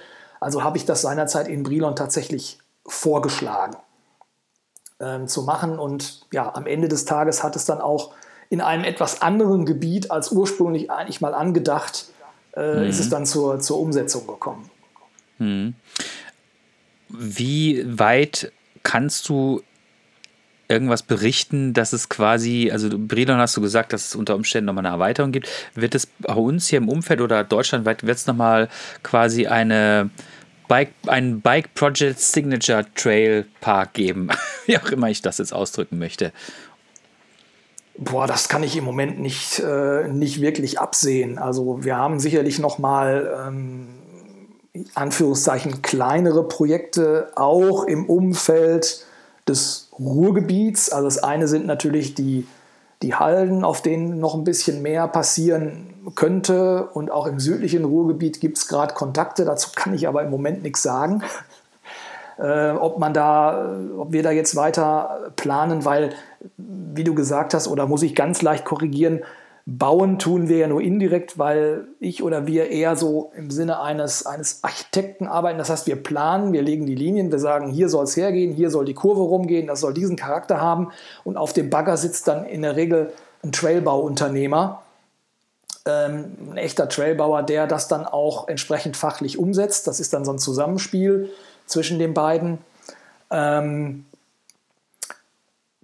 [0.45, 3.77] Also habe ich das seinerzeit in Brilon tatsächlich vorgeschlagen
[4.99, 5.79] ähm, zu machen.
[5.79, 8.13] Und ja, am Ende des Tages hat es dann auch
[8.51, 12.09] in einem etwas anderen Gebiet als ursprünglich eigentlich mal angedacht,
[12.55, 12.83] äh, mhm.
[12.83, 14.69] ist es dann zur, zur Umsetzung gekommen.
[15.39, 15.73] Mhm.
[17.09, 18.51] Wie weit
[18.83, 19.63] kannst du
[20.67, 24.85] irgendwas berichten, dass es quasi, also Brilon hast du gesagt, dass es unter Umständen nochmal
[24.85, 25.49] eine Erweiterung gibt.
[25.75, 28.69] Wird es bei uns hier im Umfeld oder deutschlandweit, wird es nochmal
[29.03, 30.09] quasi eine
[30.67, 34.29] Bike, einen Bike Project Signature Trail Park geben?
[34.65, 36.31] Wie auch immer ich das jetzt ausdrücken möchte.
[37.97, 41.37] Boah, das kann ich im Moment nicht, äh, nicht wirklich absehen.
[41.37, 43.87] Also wir haben sicherlich nochmal ähm,
[44.95, 49.05] Anführungszeichen kleinere Projekte auch im Umfeld
[49.47, 50.91] des Ruhrgebiets.
[50.91, 52.47] Also das eine sind natürlich die,
[53.01, 56.89] die Halden, auf denen noch ein bisschen mehr passieren könnte.
[56.93, 59.45] Und auch im südlichen Ruhrgebiet gibt es gerade Kontakte.
[59.45, 61.23] Dazu kann ich aber im Moment nichts sagen.
[62.37, 66.11] äh, ob man da, ob wir da jetzt weiter planen, weil,
[66.57, 69.21] wie du gesagt hast, oder muss ich ganz leicht korrigieren,
[69.65, 74.25] bauen tun wir ja nur indirekt, weil ich oder wir eher so im Sinne eines,
[74.25, 75.57] eines Architekten arbeiten.
[75.57, 78.69] Das heißt, wir planen, wir legen die Linien, wir sagen, hier soll es hergehen, hier
[78.69, 80.91] soll die Kurve rumgehen, das soll diesen Charakter haben.
[81.23, 83.11] Und auf dem Bagger sitzt dann in der Regel
[83.43, 84.83] ein Trailbauunternehmer,
[85.87, 89.87] ähm, ein echter Trailbauer, der das dann auch entsprechend fachlich umsetzt.
[89.87, 91.31] Das ist dann so ein Zusammenspiel
[91.65, 92.59] zwischen den beiden.
[93.31, 94.05] Ähm,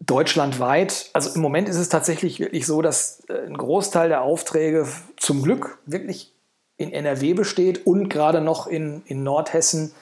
[0.06, 4.88] deutschlandweit, also im Moment ist es tatsächlich wirklich so, dass äh, ein Großteil der Aufträge
[5.18, 6.34] zum Glück wirklich
[6.78, 9.93] in NRW besteht und gerade noch in, in Nordhessen.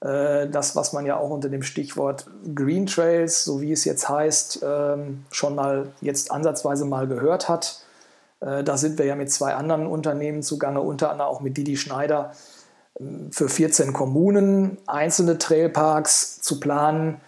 [0.00, 4.08] Äh, das, was man ja auch unter dem Stichwort Green Trails, so wie es jetzt
[4.08, 7.82] heißt, ähm, schon mal jetzt ansatzweise mal gehört hat.
[8.40, 11.76] Äh, da sind wir ja mit zwei anderen Unternehmen zugange, unter anderem auch mit Didi
[11.76, 12.32] Schneider,
[13.30, 17.20] für 14 Kommunen einzelne Trailparks zu planen,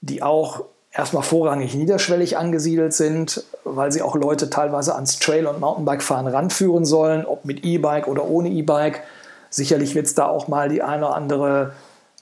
[0.00, 5.60] die auch erstmal vorrangig niederschwellig angesiedelt sind, weil sie auch Leute teilweise ans Trail- und
[5.60, 9.02] Mountainbike-Fahren ranführen sollen, ob mit E-Bike oder ohne E-Bike.
[9.48, 11.72] Sicherlich wird es da auch mal die eine oder andere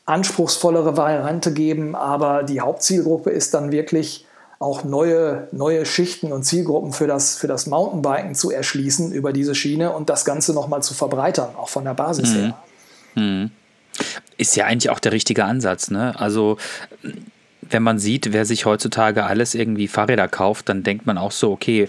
[0.07, 4.27] anspruchsvollere Variante geben, aber die Hauptzielgruppe ist dann wirklich
[4.59, 9.55] auch neue, neue Schichten und Zielgruppen für das, für das Mountainbiken zu erschließen über diese
[9.55, 12.37] Schiene und das Ganze nochmal zu verbreitern, auch von der Basis mhm.
[12.37, 12.55] her.
[13.15, 13.51] Mhm.
[14.37, 15.91] Ist ja eigentlich auch der richtige Ansatz.
[15.91, 16.15] Ne?
[16.19, 16.59] Also
[17.71, 21.53] wenn man sieht, wer sich heutzutage alles irgendwie Fahrräder kauft, dann denkt man auch so,
[21.53, 21.89] okay,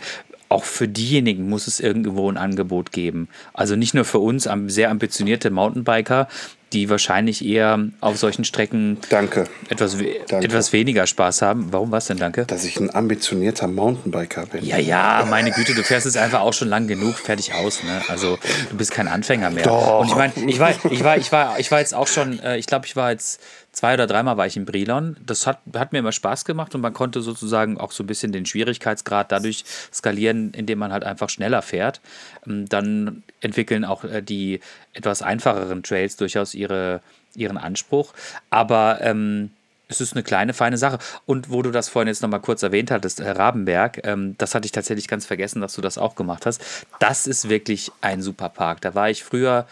[0.49, 3.29] auch für diejenigen muss es irgendwo ein Angebot geben.
[3.53, 6.27] Also nicht nur für uns sehr ambitionierte Mountainbiker,
[6.73, 9.45] die wahrscheinlich eher auf solchen Strecken danke.
[9.69, 10.45] Etwas, danke.
[10.45, 11.67] etwas weniger Spaß haben.
[11.71, 12.45] Warum was denn, danke?
[12.45, 14.63] Dass ich ein ambitionierter Mountainbiker bin.
[14.65, 17.83] Ja, ja, meine Güte, du fährst es einfach auch schon lang genug, fertig aus.
[17.83, 18.01] Ne?
[18.07, 18.37] Also
[18.69, 19.63] du bist kein Anfänger mehr.
[19.63, 19.99] Doch.
[19.99, 22.57] Und ich meine, ich war, ich, war, ich, war, ich war jetzt auch schon, äh,
[22.57, 23.41] ich glaube, ich war jetzt
[23.71, 25.17] zwei oder dreimal war ich in Brilon.
[25.25, 28.31] Das hat, hat mir immer Spaß gemacht und man konnte sozusagen auch so ein bisschen
[28.31, 29.63] den Schwierigkeitsgrad dadurch
[29.93, 32.01] skalieren, indem man halt einfach schneller fährt.
[32.45, 34.59] Ähm, dann entwickeln auch äh, die
[34.93, 37.01] etwas einfacheren Trails durchaus ihre,
[37.35, 38.13] ihren Anspruch.
[38.49, 39.51] Aber ähm,
[39.91, 40.99] es ist eine kleine, feine Sache.
[41.25, 44.65] Und wo du das vorhin jetzt nochmal kurz erwähnt hattest, äh, Rabenberg, ähm, das hatte
[44.65, 46.61] ich tatsächlich ganz vergessen, dass du das auch gemacht hast.
[46.99, 48.81] Das ist wirklich ein super Park.
[48.81, 49.67] Da war ich früher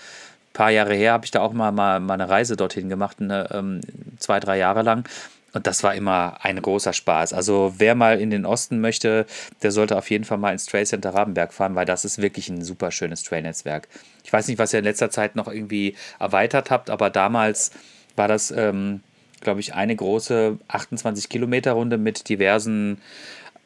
[0.59, 3.47] paar Jahre her habe ich da auch mal, mal, mal eine Reise dorthin gemacht, eine,
[3.53, 3.79] ähm,
[4.17, 5.07] zwei, drei Jahre lang.
[5.53, 7.31] Und das war immer ein großer Spaß.
[7.31, 9.25] Also wer mal in den Osten möchte,
[9.63, 12.49] der sollte auf jeden Fall mal ins Trail Center Rabenberg fahren, weil das ist wirklich
[12.49, 13.87] ein super schönes Trail-Netzwerk.
[14.25, 17.71] Ich weiß nicht, was ihr in letzter Zeit noch irgendwie erweitert habt, aber damals
[18.17, 18.99] war das, ähm,
[19.39, 22.99] glaube ich, eine große 28 Kilometer Runde mit diversen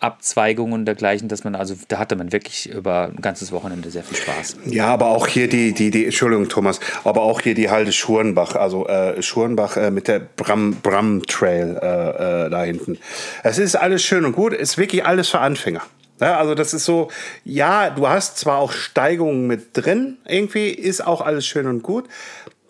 [0.03, 4.03] Abzweigungen und dergleichen, dass man, also da hatte man wirklich über ein ganzes Wochenende sehr
[4.03, 4.57] viel Spaß.
[4.65, 8.55] Ja, aber auch hier die, die, die Entschuldigung, Thomas, aber auch hier die Halde Schurenbach,
[8.55, 12.97] also äh, Schurenbach äh, mit der Bram, Bram Trail äh, äh, da hinten.
[13.43, 15.81] Es ist alles schön und gut, ist wirklich alles für Anfänger.
[16.19, 17.09] Ja, also das ist so,
[17.43, 22.05] ja, du hast zwar auch Steigungen mit drin, irgendwie ist auch alles schön und gut,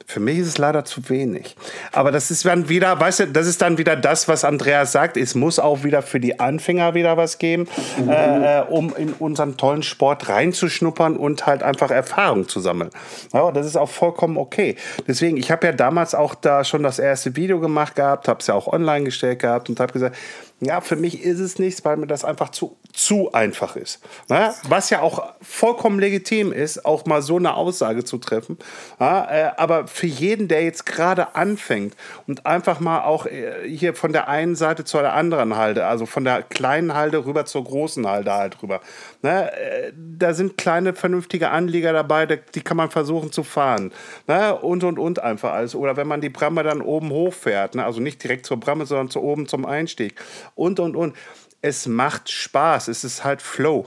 [0.05, 1.55] für mich ist es leider zu wenig.
[1.91, 5.17] Aber das ist dann wieder, weißt du, das ist dann wieder das, was Andreas sagt.
[5.17, 8.09] Es muss auch wieder für die Anfänger wieder was geben, mhm.
[8.09, 12.89] äh, um in unseren tollen Sport reinzuschnuppern und halt einfach Erfahrung zu sammeln.
[13.33, 14.75] Ja, das ist auch vollkommen okay.
[15.07, 18.47] Deswegen, ich habe ja damals auch da schon das erste Video gemacht gehabt, habe es
[18.47, 20.15] ja auch online gestellt gehabt und habe gesagt,
[20.63, 23.99] ja, für mich ist es nichts, weil mir das einfach zu, zu einfach ist.
[24.29, 28.57] Ja, was ja auch vollkommen legitim ist, auch mal so eine Aussage zu treffen.
[28.99, 31.95] Ja, äh, aber für jeden, der jetzt gerade anfängt
[32.27, 36.23] und einfach mal auch äh, hier von der einen Seite zur anderen Halde, also von
[36.23, 38.81] der kleinen Halde rüber zur großen Halde halt rüber.
[39.23, 43.93] Ne, äh, da sind kleine, vernünftige Anlieger dabei, die kann man versuchen zu fahren.
[44.27, 45.75] Ne, und, und, und einfach alles.
[45.75, 49.09] Oder wenn man die Bramme dann oben hochfährt, ne, also nicht direkt zur Bramme, sondern
[49.09, 50.15] zu oben zum Einstieg
[50.55, 51.15] und, und, und.
[51.61, 53.85] Es macht Spaß, es ist halt Flow.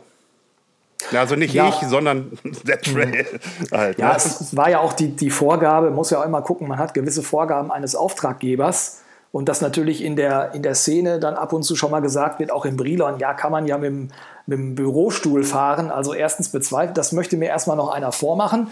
[1.14, 1.68] Also nicht ja.
[1.68, 3.26] ich, sondern der Trail.
[3.70, 4.16] Halt, ja, ne?
[4.16, 7.22] es war ja auch die, die Vorgabe, muss ja auch immer gucken, man hat gewisse
[7.22, 9.02] Vorgaben eines Auftraggebers.
[9.32, 12.38] Und das natürlich in der, in der Szene dann ab und zu schon mal gesagt
[12.38, 14.08] wird, auch in Brilon, ja, kann man ja mit dem,
[14.46, 15.90] mit dem Bürostuhl fahren.
[15.90, 18.68] Also erstens bezweifelt, das möchte mir erstmal noch einer vormachen,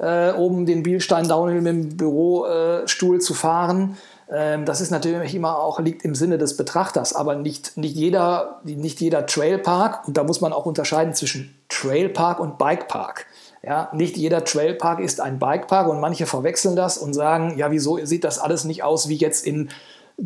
[0.00, 3.96] äh, oben den Bielstein Downhill mit dem Bürostuhl zu fahren.
[4.30, 8.60] Ähm, das ist natürlich immer auch, liegt im Sinne des Betrachters, aber nicht, nicht, jeder,
[8.64, 13.26] nicht jeder Trailpark, und da muss man auch unterscheiden zwischen Trailpark und Bikepark.
[13.62, 17.98] Ja, nicht jeder Trailpark ist ein Bikepark und manche verwechseln das und sagen, ja, wieso
[18.04, 19.70] sieht das alles nicht aus wie jetzt in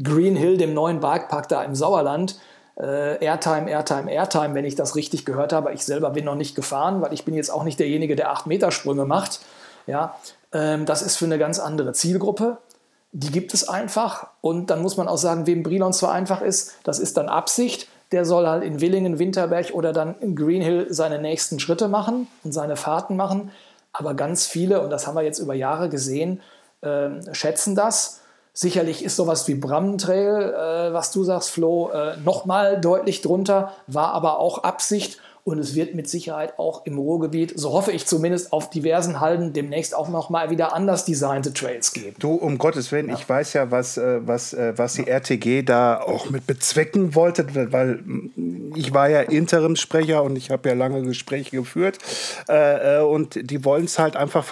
[0.03, 2.39] Green Hill, dem neuen Bikepark da im Sauerland?
[2.79, 5.73] Äh, Airtime, Airtime, Airtime, wenn ich das richtig gehört habe.
[5.73, 9.05] Ich selber bin noch nicht gefahren, weil ich bin jetzt auch nicht derjenige, der 8-Meter-Sprünge
[9.05, 9.41] macht.
[9.87, 10.17] Ja,
[10.53, 12.59] ähm, das ist für eine ganz andere Zielgruppe.
[13.13, 14.29] die gibt es einfach.
[14.41, 17.89] Und dann muss man auch sagen, wem Brilon zwar einfach ist, das ist dann Absicht.
[18.13, 22.53] Der soll halt in Willingen, Winterberg oder dann in Greenhill seine nächsten Schritte machen und
[22.53, 23.51] seine Fahrten machen.
[23.93, 26.41] Aber ganz viele, und das haben wir jetzt über Jahre gesehen,
[26.83, 28.20] äh, schätzen das.
[28.53, 34.13] Sicherlich ist sowas wie Brammentrail, äh, was du sagst, Flo, äh, nochmal deutlich drunter, war
[34.13, 35.19] aber auch Absicht.
[35.43, 39.55] Und es wird mit Sicherheit auch im Ruhrgebiet, so hoffe ich zumindest, auf diversen Halden
[39.55, 42.15] demnächst auch noch mal wieder anders designte Trails geben.
[42.19, 43.15] Du, um Gottes Willen, ja.
[43.15, 47.47] ich weiß ja, was, äh, was, äh, was die RTG da auch mit bezwecken wollte,
[47.73, 48.01] weil
[48.75, 51.99] ich war ja Interimsprecher und ich habe ja lange Gespräche geführt.
[52.47, 54.45] Äh, und die wollen es halt einfach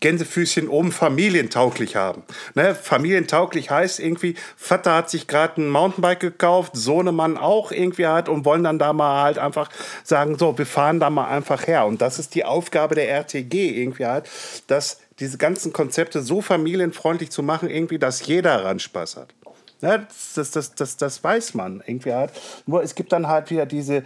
[0.00, 2.22] Gänsefüßchen oben familientauglich haben.
[2.54, 2.74] Ne?
[2.74, 8.44] Familientauglich heißt irgendwie, Vater hat sich gerade ein Mountainbike gekauft, Sohnemann auch irgendwie hat und
[8.44, 9.70] wollen dann da mal halt einfach
[10.04, 11.86] sagen, so, wir fahren da mal einfach her.
[11.86, 14.28] Und das ist die Aufgabe der RTG irgendwie halt,
[14.68, 19.34] dass diese ganzen Konzepte so familienfreundlich zu machen, irgendwie, dass jeder daran Spaß hat.
[19.80, 20.06] Ne?
[20.34, 22.32] Das, das, das, das weiß man irgendwie halt.
[22.66, 24.04] Nur es gibt dann halt wieder diese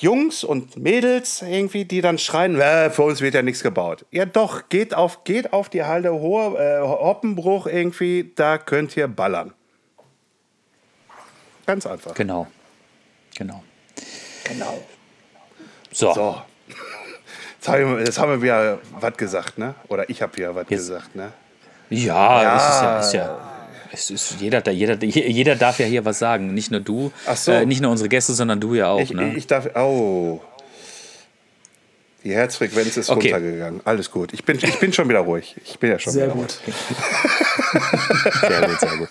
[0.00, 4.04] Jungs und Mädels irgendwie, die dann schreien, äh, für uns wird ja nichts gebaut.
[4.10, 9.08] Ja doch, geht auf, geht auf die Halde Hohe, äh, Hoppenbruch irgendwie, da könnt ihr
[9.08, 9.52] ballern.
[11.66, 12.14] Ganz einfach.
[12.14, 12.46] Genau.
[13.36, 13.62] Genau.
[14.44, 14.84] Genau.
[15.92, 16.12] So.
[16.14, 16.42] so.
[17.56, 19.74] Jetzt haben wir, jetzt haben wir wieder was gesagt, ne?
[19.88, 21.32] Oder ich habe wieder was gesagt, ne?
[21.90, 23.49] Ja, ja, das ist ja, ist ja
[23.92, 26.54] es ist jeder, jeder, jeder darf ja hier was sagen.
[26.54, 27.52] Nicht nur du, so.
[27.52, 29.00] äh, nicht nur unsere Gäste, sondern du ja auch.
[29.00, 29.34] Ich, ne?
[29.36, 29.68] ich darf.
[29.74, 30.40] Oh.
[32.22, 33.32] Die Herzfrequenz ist okay.
[33.32, 33.80] runtergegangen.
[33.84, 34.34] Alles gut.
[34.34, 35.56] Ich bin, ich bin schon wieder ruhig.
[35.64, 36.50] Ich bin ja schon sehr wieder gut.
[38.40, 39.08] sehr gut, sehr gut.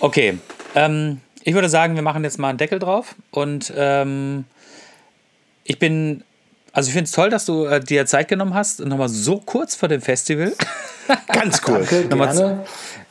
[0.00, 0.38] Okay.
[0.74, 3.14] Ähm, ich würde sagen, wir machen jetzt mal einen Deckel drauf.
[3.30, 4.44] Und ähm,
[5.64, 6.24] ich bin
[6.72, 9.74] also ich finde es toll, dass du äh, dir Zeit genommen hast, nochmal so kurz
[9.74, 10.54] vor dem Festival.
[11.32, 11.78] Ganz cool.
[11.78, 12.64] Danke, nochmal,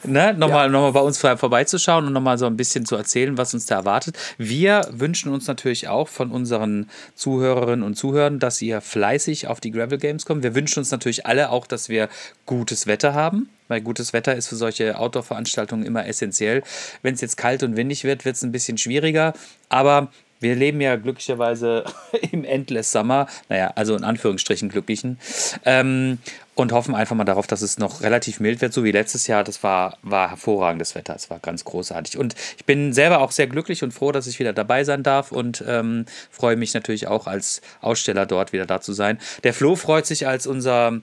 [0.03, 0.72] ne, nochmal, ja.
[0.72, 4.18] nochmal bei uns vorbeizuschauen und nochmal so ein bisschen zu erzählen, was uns da erwartet.
[4.38, 9.72] Wir wünschen uns natürlich auch von unseren Zuhörerinnen und Zuhörern, dass ihr fleißig auf die
[9.72, 10.41] Gravel Games kommt.
[10.41, 12.09] Wir wünschen uns natürlich alle auch, dass wir
[12.45, 16.62] gutes Wetter haben weil gutes Wetter ist für solche Outdoor-Veranstaltungen immer essentiell.
[17.03, 19.32] Wenn es jetzt kalt und windig wird, wird es ein bisschen schwieriger,
[19.70, 20.12] aber
[20.42, 21.86] wir leben ja glücklicherweise
[22.32, 25.20] im Endless Summer, naja, also in Anführungsstrichen glücklichen,
[25.66, 26.18] ähm,
[26.54, 29.44] und hoffen einfach mal darauf, dass es noch relativ mild wird, so wie letztes Jahr.
[29.44, 32.18] Das war, war hervorragendes Wetter, es war ganz großartig.
[32.18, 35.32] Und ich bin selber auch sehr glücklich und froh, dass ich wieder dabei sein darf
[35.32, 39.18] und ähm, freue mich natürlich auch als Aussteller dort wieder da zu sein.
[39.44, 41.00] Der Flo freut sich als unser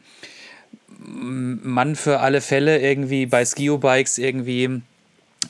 [0.99, 4.82] Mann für alle Fälle irgendwie bei Skio-Bikes irgendwie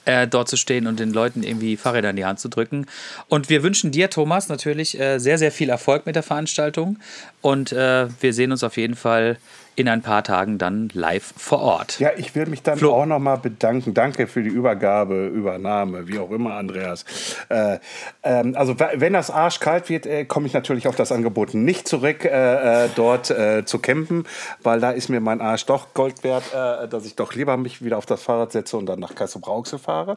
[0.04, 2.86] äh, dort zu stehen und den Leuten irgendwie Fahrräder in die Hand zu drücken.
[3.28, 6.98] Und wir wünschen dir, Thomas, natürlich äh, sehr, sehr viel Erfolg mit der Veranstaltung.
[7.42, 9.38] Und äh, wir sehen uns auf jeden Fall
[9.78, 12.00] in ein paar Tagen dann live vor Ort.
[12.00, 12.94] Ja, ich will mich dann Flo.
[12.94, 13.94] auch nochmal bedanken.
[13.94, 17.04] Danke für die Übergabe, Übernahme, wie auch immer, Andreas.
[17.48, 17.78] Äh,
[18.24, 22.24] ähm, also wenn das arschkalt wird, äh, komme ich natürlich auf das Angebot nicht zurück,
[22.24, 24.24] äh, äh dort äh, zu campen,
[24.64, 27.80] weil da ist mir mein Arsch doch Gold wert, äh, dass ich doch lieber mich
[27.80, 30.16] wieder auf das Fahrrad setze und dann nach Kassel-Brauxel fahre.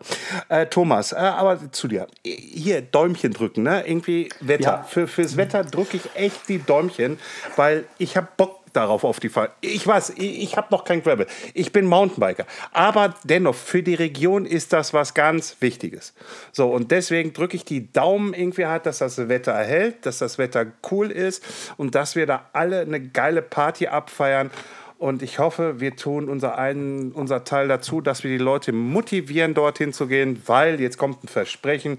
[0.69, 2.07] Thomas, aber zu dir.
[2.23, 3.87] Hier, Däumchen drücken, ne?
[3.87, 4.63] Irgendwie Wetter.
[4.63, 4.83] Ja.
[4.83, 7.19] Für, fürs Wetter drücke ich echt die Däumchen,
[7.55, 9.51] weil ich habe Bock darauf auf die Fahrt.
[9.61, 11.27] Ich weiß, ich, ich habe noch kein Gravel.
[11.53, 12.45] Ich bin Mountainbiker.
[12.71, 16.13] Aber dennoch, für die Region ist das was ganz Wichtiges.
[16.51, 20.37] So, und deswegen drücke ich die Daumen irgendwie halt, dass das Wetter erhält, dass das
[20.37, 21.43] Wetter cool ist
[21.77, 24.51] und dass wir da alle eine geile Party abfeiern.
[24.97, 29.55] Und ich hoffe, wir tun unser, einen, unser Teil dazu, dass wir die Leute motivieren,
[29.55, 31.97] dorthin zu gehen, weil jetzt kommt ein Versprechen.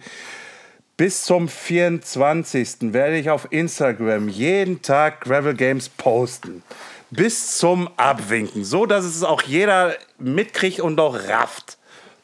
[1.02, 2.92] Bis zum 24.
[2.92, 6.62] werde ich auf Instagram jeden Tag Gravel Games posten.
[7.10, 8.62] Bis zum Abwinken.
[8.62, 11.76] So, dass es auch jeder mitkriegt und auch rafft.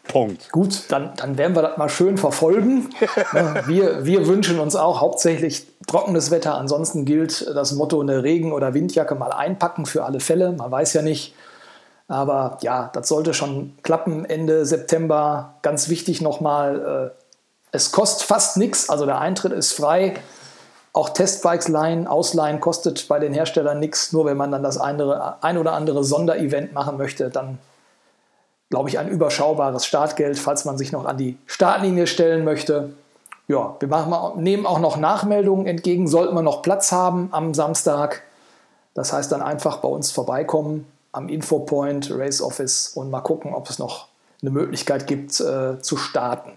[0.06, 0.52] Punkt.
[0.52, 2.90] Gut, dann, dann werden wir das mal schön verfolgen.
[3.66, 6.54] wir, wir wünschen uns auch hauptsächlich trockenes Wetter.
[6.54, 10.52] Ansonsten gilt das Motto eine Regen- oder Windjacke mal einpacken für alle Fälle.
[10.52, 11.34] Man weiß ja nicht.
[12.06, 15.54] Aber ja, das sollte schon klappen Ende September.
[15.62, 17.27] Ganz wichtig nochmal, äh,
[17.72, 20.14] es kostet fast nichts, also der Eintritt ist frei.
[20.92, 24.12] Auch Testbikes leihen, ausleihen kostet bei den Herstellern nichts.
[24.12, 27.58] Nur wenn man dann das andere, ein oder andere Sonderevent machen möchte, dann
[28.70, 32.94] glaube ich ein überschaubares Startgeld, falls man sich noch an die Startlinie stellen möchte.
[33.46, 38.22] Ja, wir machen, nehmen auch noch Nachmeldungen entgegen, sollten wir noch Platz haben am Samstag.
[38.94, 43.70] Das heißt dann einfach bei uns vorbeikommen am Infopoint, Race Office und mal gucken, ob
[43.70, 44.08] es noch
[44.42, 46.52] eine Möglichkeit gibt äh, zu starten.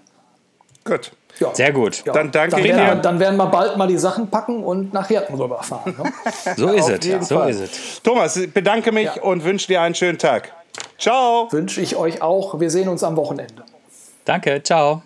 [0.84, 1.12] Gut.
[1.40, 1.56] Ja.
[1.56, 2.04] Sehr gut.
[2.06, 2.14] Ja.
[2.14, 5.10] Dann danke dann werden, wir, dann werden wir bald mal die Sachen packen und nach
[5.10, 5.96] Herten rüberfahren.
[5.98, 6.14] Ne?
[6.58, 7.28] so ist es.
[7.28, 8.02] So ist es.
[8.04, 9.22] Thomas, bedanke mich ja.
[9.22, 10.54] und wünsche dir einen schönen Tag.
[10.98, 11.48] Ciao.
[11.52, 12.60] Wünsche ich euch auch.
[12.60, 13.64] Wir sehen uns am Wochenende.
[14.26, 15.02] Danke, ciao.